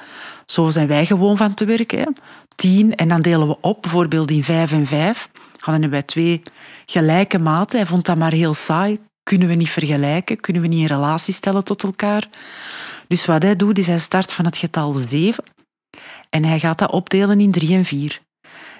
Zo 0.46 0.70
zijn 0.70 0.86
wij 0.86 1.06
gewoon 1.06 1.36
van 1.36 1.54
te 1.54 1.64
werken. 1.64 1.98
Hè. 1.98 2.06
Tien 2.56 2.94
en 2.94 3.08
dan 3.08 3.22
delen 3.22 3.48
we 3.48 3.56
op, 3.60 3.82
bijvoorbeeld 3.82 4.30
in 4.30 4.44
vijf 4.44 4.72
en 4.72 4.86
vijf 4.86 5.28
hadden 5.62 5.90
wij 5.90 6.02
twee 6.02 6.42
gelijke 6.86 7.38
maten. 7.38 7.78
Hij 7.78 7.88
vond 7.88 8.04
dat 8.04 8.16
maar 8.16 8.32
heel 8.32 8.54
saai. 8.54 8.98
Kunnen 9.22 9.48
we 9.48 9.54
niet 9.54 9.70
vergelijken? 9.70 10.40
Kunnen 10.40 10.62
we 10.62 10.68
niet 10.68 10.80
in 10.80 10.96
relatie 10.96 11.34
stellen 11.34 11.64
tot 11.64 11.82
elkaar? 11.82 12.28
Dus 13.08 13.26
wat 13.26 13.42
hij 13.42 13.56
doet, 13.56 13.78
is 13.78 13.86
hij 13.86 13.98
start 13.98 14.32
van 14.32 14.44
het 14.44 14.56
getal 14.56 14.92
7 14.92 15.44
en 16.30 16.44
hij 16.44 16.58
gaat 16.58 16.78
dat 16.78 16.90
opdelen 16.90 17.40
in 17.40 17.50
3 17.50 17.76
en 17.76 17.84
4. 17.84 18.20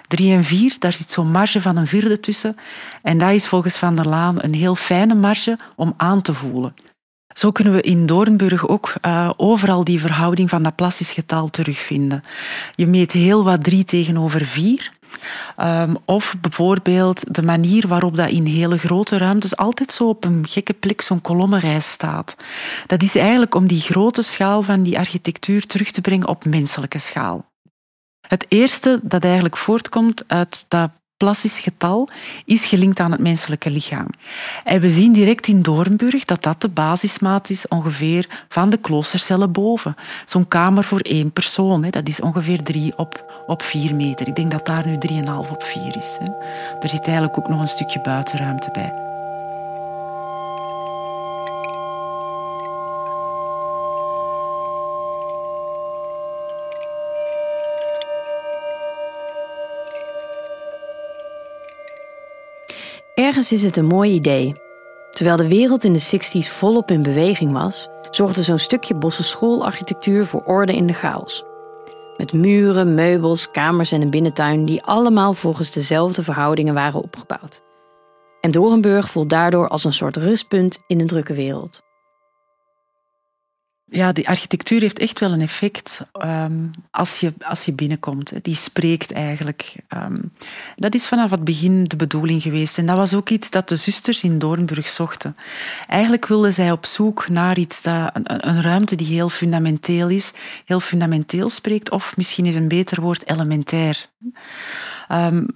3 0.07 0.33
en 0.33 0.43
4, 0.43 0.75
daar 0.79 0.93
zit 0.93 1.11
zo'n 1.11 1.31
marge 1.31 1.61
van 1.61 1.77
een 1.77 1.87
vierde 1.87 2.19
tussen. 2.19 2.55
En 3.01 3.17
dat 3.17 3.31
is 3.31 3.47
volgens 3.47 3.75
Van 3.75 3.95
der 3.95 4.07
Laan 4.07 4.35
een 4.43 4.53
heel 4.53 4.75
fijne 4.75 5.13
marge 5.13 5.57
om 5.75 5.93
aan 5.97 6.21
te 6.21 6.33
voelen. 6.33 6.73
Zo 7.33 7.51
kunnen 7.51 7.73
we 7.73 7.81
in 7.81 8.05
Doornburg 8.05 8.67
ook 8.67 8.93
uh, 9.05 9.29
overal 9.37 9.83
die 9.83 9.99
verhouding 9.99 10.49
van 10.49 10.63
dat 10.63 10.75
plastisch 10.75 11.11
getal 11.11 11.49
terugvinden. 11.49 12.23
Je 12.75 12.87
meet 12.87 13.11
heel 13.11 13.43
wat 13.43 13.63
3 13.63 13.83
tegenover 13.83 14.45
4. 14.45 14.91
Um, 15.61 15.97
of 16.05 16.35
bijvoorbeeld 16.41 17.35
de 17.35 17.43
manier 17.43 17.87
waarop 17.87 18.15
dat 18.15 18.29
in 18.29 18.45
hele 18.45 18.77
grote 18.77 19.17
ruimtes 19.17 19.57
altijd 19.57 19.91
zo 19.91 20.07
op 20.07 20.23
een 20.23 20.47
gekke 20.47 20.73
plek 20.73 21.01
zo'n 21.01 21.21
kolommenrij 21.21 21.79
staat. 21.79 22.35
Dat 22.87 23.01
is 23.03 23.15
eigenlijk 23.15 23.55
om 23.55 23.67
die 23.67 23.81
grote 23.81 24.21
schaal 24.21 24.61
van 24.61 24.83
die 24.83 24.99
architectuur 24.99 25.65
terug 25.65 25.91
te 25.91 26.01
brengen 26.01 26.27
op 26.27 26.45
menselijke 26.45 26.99
schaal. 26.99 27.51
Het 28.27 28.45
eerste 28.47 28.99
dat 29.03 29.23
eigenlijk 29.23 29.57
voortkomt 29.57 30.23
uit 30.27 30.65
dat 30.67 30.89
plastisch 31.23 31.59
getal 31.59 32.07
is 32.45 32.65
gelinkt 32.65 32.99
aan 32.99 33.11
het 33.11 33.19
menselijke 33.19 33.69
lichaam. 33.69 34.07
En 34.63 34.81
we 34.81 34.89
zien 34.89 35.13
direct 35.13 35.47
in 35.47 35.61
Doornburg 35.61 36.25
dat 36.25 36.43
dat 36.43 36.61
de 36.61 36.69
basismaat 36.69 37.49
is 37.49 37.67
ongeveer 37.67 38.45
van 38.49 38.69
de 38.69 38.77
kloostercellen 38.77 39.51
boven. 39.51 39.95
Zo'n 40.25 40.47
kamer 40.47 40.83
voor 40.83 40.99
één 40.99 41.31
persoon, 41.31 41.81
dat 41.89 42.07
is 42.07 42.21
ongeveer 42.21 42.63
drie 42.63 42.97
op, 42.97 43.43
op 43.47 43.61
vier 43.61 43.95
meter. 43.95 44.27
Ik 44.27 44.35
denk 44.35 44.51
dat 44.51 44.65
daar 44.65 44.87
nu 44.87 44.97
drieënhalf 44.97 45.51
op 45.51 45.63
vier 45.63 45.95
is. 45.95 46.17
Er 46.81 46.89
zit 46.89 47.05
eigenlijk 47.05 47.37
ook 47.37 47.49
nog 47.49 47.59
een 47.61 47.67
stukje 47.67 48.01
buitenruimte 48.01 48.69
bij. 48.71 49.12
Ergens 63.33 63.51
is 63.51 63.63
het 63.63 63.77
een 63.77 63.85
mooi 63.85 64.11
idee. 64.11 64.53
Terwijl 65.11 65.37
de 65.37 65.47
wereld 65.47 65.83
in 65.83 65.93
de 65.93 66.17
60s 66.17 66.47
volop 66.47 66.91
in 66.91 67.03
beweging 67.03 67.51
was, 67.51 67.89
zorgde 68.11 68.43
zo'n 68.43 68.57
stukje 68.57 68.95
bosse 68.95 69.23
schoolarchitectuur 69.23 70.25
voor 70.25 70.43
orde 70.43 70.75
in 70.75 70.87
de 70.87 70.93
chaos. 70.93 71.43
Met 72.17 72.33
muren, 72.33 72.93
meubels, 72.93 73.51
kamers 73.51 73.91
en 73.91 74.01
een 74.01 74.09
binnentuin 74.09 74.65
die 74.65 74.83
allemaal 74.83 75.33
volgens 75.33 75.71
dezelfde 75.71 76.23
verhoudingen 76.23 76.73
waren 76.73 77.01
opgebouwd. 77.03 77.61
En 78.41 78.51
Dorenburg 78.51 79.09
voelt 79.09 79.29
daardoor 79.29 79.67
als 79.67 79.83
een 79.83 79.93
soort 79.93 80.15
rustpunt 80.15 80.79
in 80.87 80.99
een 80.99 81.07
drukke 81.07 81.33
wereld 81.33 81.81
ja, 83.93 84.11
die 84.11 84.29
architectuur 84.29 84.81
heeft 84.81 84.99
echt 84.99 85.19
wel 85.19 85.31
een 85.31 85.41
effect 85.41 86.01
um, 86.25 86.71
als, 86.91 87.19
je, 87.19 87.33
als 87.39 87.65
je 87.65 87.73
binnenkomt. 87.73 88.31
Die 88.41 88.55
spreekt 88.55 89.11
eigenlijk. 89.11 89.75
Um, 89.89 90.31
dat 90.75 90.95
is 90.95 91.07
vanaf 91.07 91.31
het 91.31 91.43
begin 91.43 91.83
de 91.83 91.95
bedoeling 91.95 92.41
geweest. 92.41 92.77
En 92.77 92.85
dat 92.85 92.97
was 92.97 93.13
ook 93.13 93.29
iets 93.29 93.49
dat 93.49 93.69
de 93.69 93.75
zusters 93.75 94.23
in 94.23 94.39
Doornburg 94.39 94.87
zochten. 94.87 95.35
Eigenlijk 95.87 96.25
wilden 96.25 96.53
zij 96.53 96.71
op 96.71 96.85
zoek 96.85 97.29
naar 97.29 97.57
iets, 97.57 97.81
dat, 97.81 98.09
een, 98.13 98.47
een 98.47 98.61
ruimte 98.61 98.95
die 98.95 99.07
heel 99.07 99.29
fundamenteel 99.29 100.09
is, 100.09 100.31
heel 100.65 100.79
fundamenteel 100.79 101.49
spreekt, 101.49 101.91
of 101.91 102.17
misschien 102.17 102.45
is 102.45 102.55
een 102.55 102.67
beter 102.67 103.01
woord 103.01 103.29
elementair. 103.29 104.09
Um, 105.11 105.47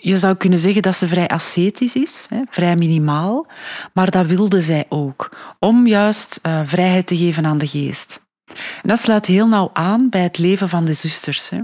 je 0.00 0.18
zou 0.18 0.34
kunnen 0.34 0.58
zeggen 0.58 0.82
dat 0.82 0.96
ze 0.96 1.08
vrij 1.08 1.28
ascetisch 1.28 1.94
is, 1.94 2.26
hè, 2.28 2.40
vrij 2.50 2.76
minimaal, 2.76 3.46
maar 3.92 4.10
dat 4.10 4.26
wilde 4.26 4.60
zij 4.60 4.84
ook, 4.88 5.36
om 5.58 5.86
juist 5.86 6.38
uh, 6.42 6.60
vrijheid 6.64 7.06
te 7.06 7.16
geven 7.16 7.46
aan 7.46 7.58
de 7.58 7.66
geest. 7.66 8.24
Dat 8.82 9.00
sluit 9.00 9.26
heel 9.26 9.48
nauw 9.48 9.70
aan 9.72 10.08
bij 10.10 10.22
het 10.22 10.38
leven 10.38 10.68
van 10.68 10.84
de 10.84 10.92
zusters. 10.92 11.50
Hè. 11.50 11.60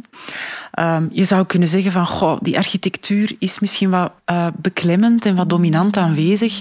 Um, 0.96 1.08
je 1.12 1.24
zou 1.24 1.46
kunnen 1.46 1.68
zeggen 1.68 1.92
van, 1.92 2.38
die 2.42 2.56
architectuur 2.56 3.36
is 3.38 3.58
misschien 3.58 3.90
wat 3.90 4.12
uh, 4.30 4.46
beklemmend 4.56 5.24
en 5.24 5.36
wat 5.36 5.50
dominant 5.50 5.96
aanwezig. 5.96 6.60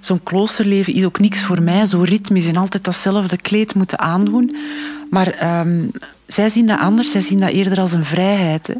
Zo'n 0.00 0.22
kloosterleven 0.22 0.94
is 0.94 1.04
ook 1.04 1.18
niks 1.18 1.42
voor 1.42 1.62
mij, 1.62 1.86
zo 1.86 2.00
ritmisch 2.00 2.46
en 2.46 2.56
altijd 2.56 2.84
datzelfde 2.84 3.36
kleed 3.36 3.74
moeten 3.74 3.98
aandoen. 3.98 4.56
Maar 5.10 5.28
ehm, 5.28 5.86
zij 6.26 6.48
zien 6.48 6.66
dat 6.66 6.78
anders. 6.78 7.10
Zij 7.10 7.20
zien 7.20 7.40
dat 7.40 7.50
eerder 7.50 7.80
als 7.80 7.92
een 7.92 8.04
vrijheid. 8.04 8.66
Hè. 8.66 8.74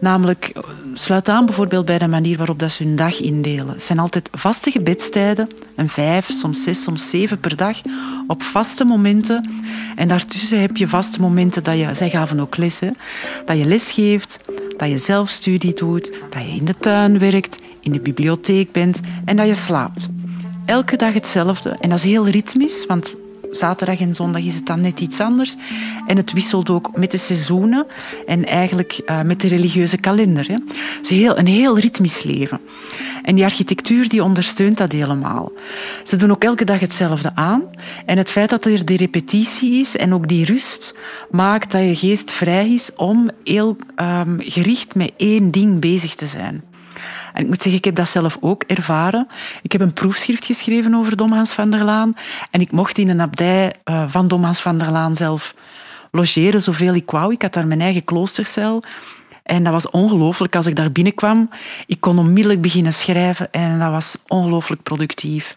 Namelijk, 0.00 0.52
sluit 0.94 1.28
aan 1.28 1.46
bijvoorbeeld 1.46 1.84
bij 1.84 1.98
de 1.98 2.08
manier 2.08 2.36
waarop 2.36 2.58
dat 2.58 2.70
ze 2.70 2.84
hun 2.84 2.96
dag 2.96 3.20
indelen. 3.20 3.68
Het 3.68 3.82
zijn 3.82 3.98
altijd 3.98 4.28
vaste 4.32 4.70
gebedstijden. 4.70 5.48
Een 5.76 5.88
vijf, 5.88 6.30
soms 6.30 6.62
zes, 6.62 6.82
soms 6.82 7.10
zeven 7.10 7.40
per 7.40 7.56
dag. 7.56 7.80
Op 8.26 8.42
vaste 8.42 8.84
momenten. 8.84 9.50
En 9.96 10.08
daartussen 10.08 10.60
heb 10.60 10.76
je 10.76 10.88
vaste 10.88 11.20
momenten 11.20 11.64
dat 11.64 11.78
je... 11.78 11.94
Zij 11.94 12.10
gaven 12.10 12.40
ook 12.40 12.56
les. 12.56 12.80
Hè, 12.80 12.90
dat 13.44 13.58
je 13.58 13.64
les 13.64 13.90
geeft, 13.90 14.38
dat 14.76 14.88
je 14.88 14.98
zelfstudie 14.98 15.74
doet, 15.74 16.12
dat 16.30 16.42
je 16.42 16.56
in 16.56 16.64
de 16.64 16.78
tuin 16.78 17.18
werkt, 17.18 17.58
in 17.80 17.92
de 17.92 18.00
bibliotheek 18.00 18.72
bent 18.72 19.00
en 19.24 19.36
dat 19.36 19.46
je 19.46 19.54
slaapt. 19.54 20.08
Elke 20.66 20.96
dag 20.96 21.12
hetzelfde. 21.12 21.76
En 21.80 21.88
dat 21.88 21.98
is 21.98 22.04
heel 22.04 22.28
ritmisch, 22.28 22.86
want 22.86 23.16
zaterdag 23.52 24.00
en 24.00 24.14
zondag 24.14 24.42
is 24.42 24.54
het 24.54 24.66
dan 24.66 24.80
net 24.80 25.00
iets 25.00 25.20
anders. 25.20 25.56
En 26.06 26.16
het 26.16 26.32
wisselt 26.32 26.70
ook 26.70 26.96
met 26.96 27.10
de 27.10 27.16
seizoenen 27.16 27.86
en 28.26 28.46
eigenlijk 28.46 29.00
uh, 29.06 29.20
met 29.22 29.40
de 29.40 29.48
religieuze 29.48 29.96
kalender. 29.96 30.46
Hè. 30.46 30.56
Het 30.96 31.10
is 31.10 31.26
een 31.34 31.46
heel 31.46 31.78
ritmisch 31.78 32.22
leven. 32.22 32.60
En 33.22 33.34
die 33.34 33.44
architectuur 33.44 34.08
die 34.08 34.24
ondersteunt 34.24 34.78
dat 34.78 34.92
helemaal. 34.92 35.52
Ze 36.02 36.16
doen 36.16 36.30
ook 36.30 36.44
elke 36.44 36.64
dag 36.64 36.80
hetzelfde 36.80 37.30
aan. 37.34 37.62
En 38.06 38.18
het 38.18 38.30
feit 38.30 38.50
dat 38.50 38.64
er 38.64 38.84
die 38.84 38.96
repetitie 38.96 39.80
is 39.80 39.96
en 39.96 40.14
ook 40.14 40.28
die 40.28 40.44
rust, 40.44 40.94
maakt 41.30 41.72
dat 41.72 41.82
je 41.82 41.96
geest 41.96 42.30
vrij 42.30 42.72
is 42.72 42.90
om 42.96 43.30
heel 43.44 43.76
um, 43.96 44.36
gericht 44.40 44.94
met 44.94 45.12
één 45.16 45.50
ding 45.50 45.80
bezig 45.80 46.14
te 46.14 46.26
zijn. 46.26 46.71
En 47.32 47.42
ik 47.42 47.48
moet 47.48 47.62
zeggen, 47.62 47.74
ik 47.74 47.84
heb 47.84 47.94
dat 47.94 48.08
zelf 48.08 48.38
ook 48.40 48.62
ervaren. 48.62 49.28
Ik 49.62 49.72
heb 49.72 49.80
een 49.80 49.92
proefschrift 49.92 50.44
geschreven 50.44 50.94
over 50.94 51.16
Domhans 51.16 51.52
van 51.52 51.70
der 51.70 51.84
Laan. 51.84 52.16
En 52.50 52.60
ik 52.60 52.72
mocht 52.72 52.98
in 52.98 53.08
een 53.08 53.20
abdij 53.20 53.74
uh, 53.84 54.04
van 54.06 54.28
Domhans 54.28 54.60
van 54.60 54.78
der 54.78 54.90
Laan 54.90 55.16
zelf 55.16 55.54
logeren 56.10 56.62
zoveel 56.62 56.94
ik 56.94 57.10
wou. 57.10 57.32
Ik 57.32 57.42
had 57.42 57.52
daar 57.52 57.66
mijn 57.66 57.80
eigen 57.80 58.04
kloostercel. 58.04 58.82
En 59.42 59.64
dat 59.64 59.72
was 59.72 59.90
ongelooflijk 59.90 60.56
als 60.56 60.66
ik 60.66 60.76
daar 60.76 60.92
binnenkwam. 60.92 61.50
Ik 61.86 62.00
kon 62.00 62.18
onmiddellijk 62.18 62.60
beginnen 62.60 62.92
schrijven 62.92 63.52
en 63.52 63.78
dat 63.78 63.90
was 63.90 64.16
ongelooflijk 64.26 64.82
productief. 64.82 65.56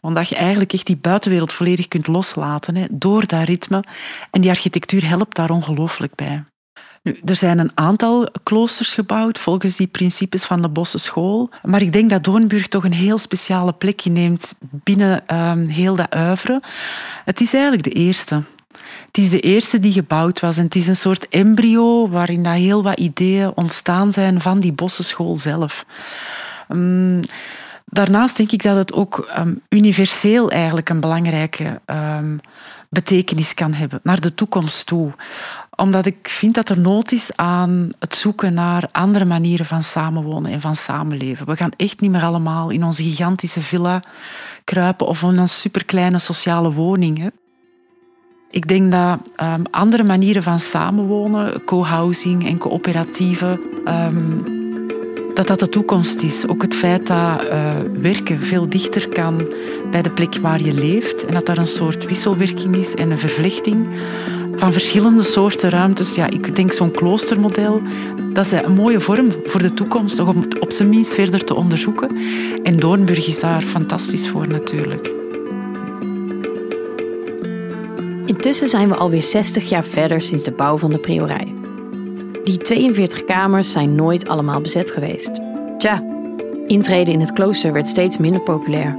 Omdat 0.00 0.28
je 0.28 0.36
eigenlijk 0.36 0.72
echt 0.72 0.86
die 0.86 0.96
buitenwereld 0.96 1.52
volledig 1.52 1.88
kunt 1.88 2.06
loslaten 2.06 2.76
hè, 2.76 2.86
door 2.90 3.26
dat 3.26 3.44
ritme. 3.44 3.82
En 4.30 4.40
die 4.40 4.50
architectuur 4.50 5.08
helpt 5.08 5.36
daar 5.36 5.50
ongelooflijk 5.50 6.14
bij. 6.14 6.44
Er 7.02 7.36
zijn 7.36 7.58
een 7.58 7.70
aantal 7.74 8.28
kloosters 8.42 8.94
gebouwd 8.94 9.38
volgens 9.38 9.76
die 9.76 9.86
principes 9.86 10.44
van 10.44 10.62
de 10.62 10.68
Bosse 10.68 10.98
School. 10.98 11.50
Maar 11.62 11.82
ik 11.82 11.92
denk 11.92 12.10
dat 12.10 12.24
Doornburg 12.24 12.68
toch 12.68 12.84
een 12.84 12.92
heel 12.92 13.18
speciale 13.18 13.72
plek 13.72 14.04
inneemt 14.04 14.54
binnen 14.60 15.24
uh, 15.32 15.52
heel 15.68 15.96
dat 15.96 16.10
uivre. 16.10 16.62
Het 17.24 17.40
is 17.40 17.52
eigenlijk 17.52 17.84
de 17.84 17.90
eerste. 17.90 18.42
Het 19.06 19.18
is 19.18 19.30
de 19.30 19.40
eerste 19.40 19.80
die 19.80 19.92
gebouwd 19.92 20.40
was 20.40 20.56
en 20.56 20.64
het 20.64 20.74
is 20.74 20.88
een 20.88 20.96
soort 20.96 21.28
embryo 21.28 22.08
waarin 22.08 22.46
heel 22.46 22.82
wat 22.82 22.98
ideeën 22.98 23.52
ontstaan 23.54 24.12
zijn 24.12 24.40
van 24.40 24.60
die 24.60 24.72
Bossenschool 24.72 25.38
zelf. 25.38 25.84
Um, 26.68 27.20
daarnaast 27.84 28.36
denk 28.36 28.52
ik 28.52 28.62
dat 28.62 28.76
het 28.76 28.92
ook 28.92 29.30
um, 29.38 29.60
universeel 29.68 30.50
eigenlijk 30.50 30.88
een 30.88 31.00
belangrijke 31.00 31.80
betekenis 32.88 33.54
kan 33.54 33.72
hebben 33.72 34.00
naar 34.02 34.20
de 34.20 34.34
toekomst 34.34 34.86
toe 34.86 35.12
omdat 35.76 36.06
ik 36.06 36.28
vind 36.28 36.54
dat 36.54 36.68
er 36.68 36.78
nood 36.78 37.12
is 37.12 37.30
aan 37.36 37.90
het 37.98 38.16
zoeken 38.16 38.54
naar 38.54 38.88
andere 38.92 39.24
manieren 39.24 39.66
van 39.66 39.82
samenwonen 39.82 40.52
en 40.52 40.60
van 40.60 40.76
samenleven. 40.76 41.46
We 41.46 41.56
gaan 41.56 41.72
echt 41.76 42.00
niet 42.00 42.10
meer 42.10 42.22
allemaal 42.22 42.70
in 42.70 42.84
onze 42.84 43.02
gigantische 43.02 43.62
villa 43.62 44.02
kruipen 44.64 45.06
of 45.06 45.22
in 45.22 45.36
een 45.36 45.48
superkleine 45.48 46.18
sociale 46.18 46.72
woning. 46.72 47.30
Ik 48.50 48.68
denk 48.68 48.92
dat 48.92 49.18
um, 49.42 49.62
andere 49.70 50.02
manieren 50.02 50.42
van 50.42 50.60
samenwonen, 50.60 51.64
co-housing 51.64 52.48
en 52.48 52.58
coöperatieven, 52.58 53.60
um, 53.84 54.44
dat 55.34 55.46
dat 55.46 55.58
de 55.58 55.68
toekomst 55.68 56.22
is. 56.22 56.46
Ook 56.46 56.62
het 56.62 56.74
feit 56.74 57.06
dat 57.06 57.44
uh, 57.44 57.72
werken 58.00 58.40
veel 58.40 58.68
dichter 58.68 59.08
kan 59.08 59.48
bij 59.90 60.02
de 60.02 60.10
plek 60.10 60.36
waar 60.36 60.60
je 60.60 60.72
leeft 60.72 61.24
en 61.24 61.34
dat 61.34 61.46
daar 61.46 61.58
een 61.58 61.66
soort 61.66 62.04
wisselwerking 62.04 62.76
is 62.76 62.94
en 62.94 63.10
een 63.10 63.18
vervlechting 63.18 63.86
van 64.56 64.72
verschillende 64.72 65.22
soorten 65.22 65.70
ruimtes. 65.70 66.14
Ja, 66.14 66.30
ik 66.30 66.56
denk 66.56 66.72
zo'n 66.72 66.90
kloostermodel, 66.90 67.80
dat 68.32 68.44
is 68.44 68.52
een 68.52 68.74
mooie 68.74 69.00
vorm 69.00 69.32
voor 69.44 69.62
de 69.62 69.74
toekomst, 69.74 70.18
om 70.18 70.44
op 70.60 70.72
zijn 70.72 70.88
minst 70.88 71.14
verder 71.14 71.44
te 71.44 71.54
onderzoeken. 71.54 72.16
En 72.62 72.76
Doornburg 72.76 73.26
is 73.26 73.40
daar 73.40 73.62
fantastisch 73.62 74.28
voor 74.28 74.48
natuurlijk. 74.48 75.12
Intussen 78.26 78.68
zijn 78.68 78.88
we 78.88 78.94
alweer 78.94 79.22
60 79.22 79.68
jaar 79.68 79.84
verder 79.84 80.20
sinds 80.20 80.44
de 80.44 80.52
bouw 80.52 80.78
van 80.78 80.90
de 80.90 80.98
priorij. 80.98 81.54
Die 82.44 82.56
42 82.56 83.24
kamers 83.24 83.72
zijn 83.72 83.94
nooit 83.94 84.28
allemaal 84.28 84.60
bezet 84.60 84.90
geweest. 84.90 85.30
Tja, 85.78 86.04
intreden 86.66 87.14
in 87.14 87.20
het 87.20 87.32
klooster 87.32 87.72
werd 87.72 87.88
steeds 87.88 88.18
minder 88.18 88.40
populair. 88.40 88.98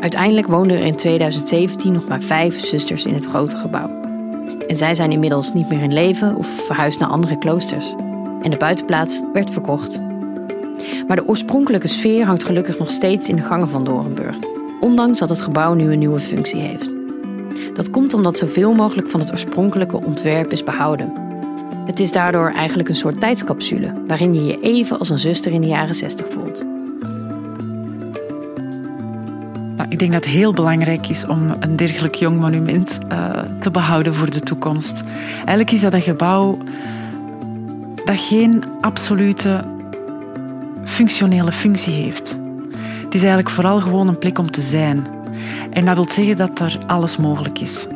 Uiteindelijk 0.00 0.46
woonden 0.46 0.76
er 0.76 0.84
in 0.84 0.96
2017 0.96 1.92
nog 1.92 2.08
maar 2.08 2.22
vijf 2.22 2.66
zusters 2.66 3.04
in 3.04 3.14
het 3.14 3.26
grote 3.26 3.56
gebouw. 3.56 3.99
En 4.70 4.76
zij 4.76 4.94
zijn 4.94 5.12
inmiddels 5.12 5.52
niet 5.52 5.68
meer 5.68 5.82
in 5.82 5.92
leven 5.92 6.36
of 6.36 6.46
verhuisd 6.46 6.98
naar 6.98 7.08
andere 7.08 7.38
kloosters. 7.38 7.94
En 8.42 8.50
de 8.50 8.56
buitenplaats 8.56 9.22
werd 9.32 9.50
verkocht. 9.50 10.00
Maar 11.06 11.16
de 11.16 11.26
oorspronkelijke 11.26 11.88
sfeer 11.88 12.26
hangt 12.26 12.44
gelukkig 12.44 12.78
nog 12.78 12.90
steeds 12.90 13.28
in 13.28 13.36
de 13.36 13.42
gangen 13.42 13.68
van 13.68 13.84
Dorenburg, 13.84 14.36
ondanks 14.80 15.18
dat 15.18 15.28
het 15.28 15.40
gebouw 15.40 15.74
nu 15.74 15.92
een 15.92 15.98
nieuwe 15.98 16.20
functie 16.20 16.60
heeft. 16.60 16.94
Dat 17.74 17.90
komt 17.90 18.14
omdat 18.14 18.38
zoveel 18.38 18.72
mogelijk 18.72 19.08
van 19.08 19.20
het 19.20 19.30
oorspronkelijke 19.30 20.04
ontwerp 20.04 20.52
is 20.52 20.64
behouden. 20.64 21.12
Het 21.86 22.00
is 22.00 22.12
daardoor 22.12 22.50
eigenlijk 22.50 22.88
een 22.88 22.94
soort 22.94 23.20
tijdscapsule, 23.20 23.92
waarin 24.06 24.34
je 24.34 24.44
je 24.44 24.60
even 24.60 24.98
als 24.98 25.10
een 25.10 25.18
zuster 25.18 25.52
in 25.52 25.60
de 25.60 25.66
jaren 25.66 25.94
60 25.94 26.26
voelt. 26.28 26.64
Ik 29.90 29.98
denk 29.98 30.12
dat 30.12 30.24
het 30.24 30.34
heel 30.34 30.52
belangrijk 30.52 31.08
is 31.08 31.26
om 31.26 31.54
een 31.60 31.76
dergelijk 31.76 32.14
jong 32.14 32.40
monument 32.40 32.98
uh, 33.12 33.30
te 33.60 33.70
behouden 33.70 34.14
voor 34.14 34.30
de 34.30 34.40
toekomst. 34.40 35.02
Eigenlijk 35.36 35.70
is 35.70 35.80
dat 35.80 35.92
een 35.92 36.02
gebouw 36.02 36.58
dat 38.04 38.20
geen 38.20 38.64
absolute 38.80 39.64
functionele 40.84 41.52
functie 41.52 41.92
heeft. 41.92 42.38
Het 43.04 43.14
is 43.14 43.20
eigenlijk 43.20 43.50
vooral 43.50 43.80
gewoon 43.80 44.08
een 44.08 44.18
plek 44.18 44.38
om 44.38 44.50
te 44.50 44.62
zijn. 44.62 45.06
En 45.70 45.84
dat 45.84 45.94
wil 45.94 46.10
zeggen 46.10 46.36
dat 46.36 46.58
er 46.58 46.78
alles 46.86 47.16
mogelijk 47.16 47.58
is. 47.58 47.86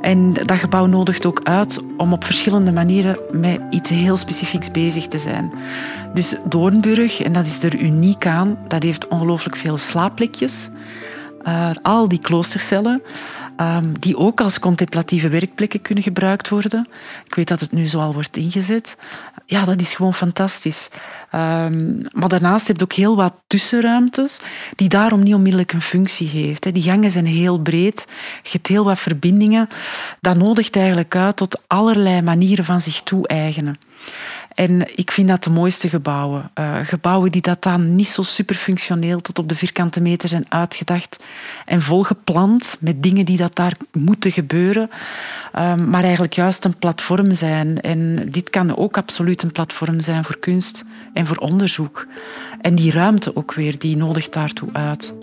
En 0.00 0.32
dat 0.32 0.56
gebouw 0.56 0.86
nodigt 0.86 1.26
ook 1.26 1.40
uit 1.44 1.80
om 1.96 2.12
op 2.12 2.24
verschillende 2.24 2.72
manieren 2.72 3.18
met 3.32 3.60
iets 3.70 3.90
heel 3.90 4.16
specifieks 4.16 4.70
bezig 4.70 5.06
te 5.06 5.18
zijn. 5.18 5.52
Dus 6.14 6.34
Doornburg, 6.44 7.22
en 7.22 7.32
dat 7.32 7.46
is 7.46 7.62
er 7.62 7.78
uniek 7.78 8.26
aan, 8.26 8.58
dat 8.68 8.82
heeft 8.82 9.08
ongelooflijk 9.08 9.56
veel 9.56 9.76
slaapplekjes. 9.76 10.68
Uh, 11.46 11.70
al 11.82 12.08
die 12.08 12.18
kloostercellen, 12.18 13.02
um, 13.60 13.98
die 13.98 14.16
ook 14.16 14.40
als 14.40 14.58
contemplatieve 14.58 15.28
werkplekken 15.28 15.82
kunnen 15.82 16.04
gebruikt 16.04 16.48
worden. 16.48 16.86
Ik 17.26 17.34
weet 17.34 17.48
dat 17.48 17.60
het 17.60 17.72
nu 17.72 17.86
zo 17.86 17.98
al 17.98 18.14
wordt 18.14 18.36
ingezet. 18.36 18.96
Ja, 19.44 19.64
dat 19.64 19.80
is 19.80 19.94
gewoon 19.94 20.14
fantastisch. 20.14 20.88
Um, 21.34 22.06
maar 22.12 22.28
daarnaast 22.28 22.66
heb 22.66 22.76
je 22.76 22.82
ook 22.82 22.92
heel 22.92 23.16
wat 23.16 23.34
tussenruimtes, 23.46 24.38
die 24.76 24.88
daarom 24.88 25.22
niet 25.22 25.34
onmiddellijk 25.34 25.72
een 25.72 25.82
functie 25.82 26.28
heeft. 26.28 26.72
Die 26.74 26.82
gangen 26.82 27.10
zijn 27.10 27.26
heel 27.26 27.58
breed, 27.58 28.06
je 28.42 28.50
hebt 28.50 28.66
heel 28.66 28.84
wat 28.84 28.98
verbindingen. 28.98 29.68
Dat 30.20 30.36
nodigt 30.36 30.76
eigenlijk 30.76 31.16
uit 31.16 31.36
tot 31.36 31.62
allerlei 31.66 32.22
manieren 32.22 32.64
van 32.64 32.80
zich 32.80 33.00
toe-eigenen. 33.02 33.78
En 34.56 34.96
ik 34.98 35.10
vind 35.10 35.28
dat 35.28 35.44
de 35.44 35.50
mooiste 35.50 35.88
gebouwen. 35.88 36.50
Uh, 36.58 36.76
gebouwen 36.82 37.30
die 37.30 37.40
dat 37.40 37.62
dan 37.62 37.96
niet 37.96 38.08
zo 38.08 38.22
superfunctioneel 38.22 39.20
tot 39.20 39.38
op 39.38 39.48
de 39.48 39.56
vierkante 39.56 40.00
meter 40.00 40.28
zijn 40.28 40.44
uitgedacht 40.48 41.24
en 41.64 41.82
volgepland 41.82 42.76
met 42.80 43.02
dingen 43.02 43.24
die 43.24 43.36
dat 43.36 43.54
daar 43.54 43.76
moeten 43.92 44.32
gebeuren, 44.32 44.90
uh, 45.54 45.74
maar 45.74 46.02
eigenlijk 46.02 46.32
juist 46.32 46.64
een 46.64 46.78
platform 46.78 47.34
zijn. 47.34 47.80
En 47.80 48.28
dit 48.30 48.50
kan 48.50 48.76
ook 48.76 48.96
absoluut 48.96 49.42
een 49.42 49.52
platform 49.52 50.02
zijn 50.02 50.24
voor 50.24 50.38
kunst 50.38 50.84
en 51.12 51.26
voor 51.26 51.36
onderzoek. 51.36 52.06
En 52.60 52.74
die 52.74 52.92
ruimte 52.92 53.36
ook 53.36 53.54
weer, 53.54 53.78
die 53.78 53.96
nodigt 53.96 54.32
daartoe 54.32 54.68
uit. 54.72 55.14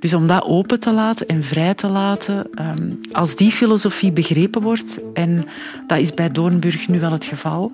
Dus 0.00 0.14
om 0.14 0.26
dat 0.26 0.44
open 0.44 0.80
te 0.80 0.92
laten 0.92 1.26
en 1.26 1.44
vrij 1.44 1.74
te 1.74 1.88
laten, 1.88 2.48
um, 2.60 3.00
als 3.12 3.36
die 3.36 3.50
filosofie 3.50 4.12
begrepen 4.12 4.62
wordt, 4.62 4.98
en 5.14 5.44
dat 5.86 5.98
is 5.98 6.14
bij 6.14 6.30
Doornburg 6.30 6.88
nu 6.88 7.00
wel 7.00 7.12
het 7.12 7.24
geval, 7.24 7.72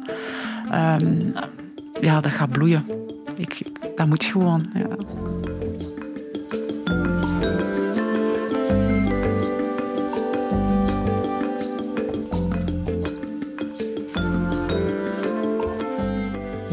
um, 0.64 1.32
ja, 2.00 2.20
dat 2.20 2.32
gaat 2.32 2.50
bloeien. 2.50 2.86
Ik, 3.36 3.62
dat 3.96 4.06
moet 4.06 4.24
gewoon. 4.24 4.70
Ja. 4.74 4.86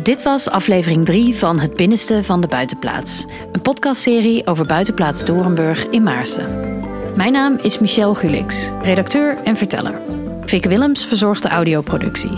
Dit 0.03 0.23
was 0.23 0.49
aflevering 0.49 1.05
3 1.05 1.35
van 1.35 1.59
Het 1.59 1.73
Binnenste 1.73 2.23
van 2.23 2.41
de 2.41 2.47
Buitenplaats. 2.47 3.25
Een 3.51 3.61
podcastserie 3.61 4.47
over 4.47 4.65
Buitenplaats 4.65 5.25
Dorenburg 5.25 5.85
in 5.85 6.03
Maarsen. 6.03 6.77
Mijn 7.15 7.31
naam 7.31 7.57
is 7.61 7.79
Michelle 7.79 8.15
Gulix, 8.15 8.71
redacteur 8.81 9.37
en 9.43 9.57
verteller. 9.57 10.18
Vic 10.49 10.65
Willems 10.65 11.05
verzorgt 11.05 11.43
de 11.43 11.49
audioproductie. 11.49 12.37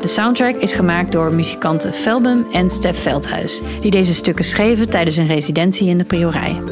De 0.00 0.08
soundtrack 0.08 0.54
is 0.54 0.72
gemaakt 0.72 1.12
door 1.12 1.32
muzikanten 1.32 1.92
Felbum 1.92 2.46
en 2.52 2.70
Stef 2.70 3.02
Veldhuis, 3.02 3.60
die 3.80 3.90
deze 3.90 4.14
stukken 4.14 4.44
schreven 4.44 4.90
tijdens 4.90 5.16
een 5.16 5.26
residentie 5.26 5.88
in 5.88 5.98
de 5.98 6.04
Priorij. 6.04 6.62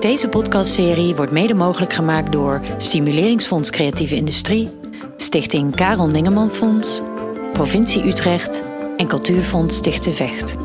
Deze 0.00 0.28
podcastserie 0.28 1.14
wordt 1.14 1.32
mede 1.32 1.54
mogelijk 1.54 1.92
gemaakt 1.92 2.32
door 2.32 2.60
Stimuleringsfonds 2.76 3.70
Creatieve 3.70 4.14
Industrie, 4.14 4.68
Stichting 5.16 5.74
Karel 5.74 6.08
Ningeman 6.08 6.50
Fonds, 6.50 7.02
Provincie 7.52 8.06
Utrecht 8.06 8.62
en 8.96 9.06
Cultuurfonds 9.06 9.76
Stichtse 9.76 10.12
Vecht. 10.12 10.56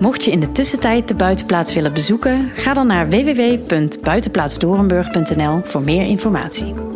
Mocht 0.00 0.24
je 0.24 0.30
in 0.30 0.40
de 0.40 0.52
tussentijd 0.52 1.08
de 1.08 1.14
buitenplaats 1.14 1.74
willen 1.74 1.92
bezoeken, 1.92 2.50
ga 2.54 2.74
dan 2.74 2.86
naar 2.86 3.08
www.buitenplaatsdorenburg.nl 3.08 5.60
voor 5.62 5.82
meer 5.82 6.06
informatie. 6.06 6.95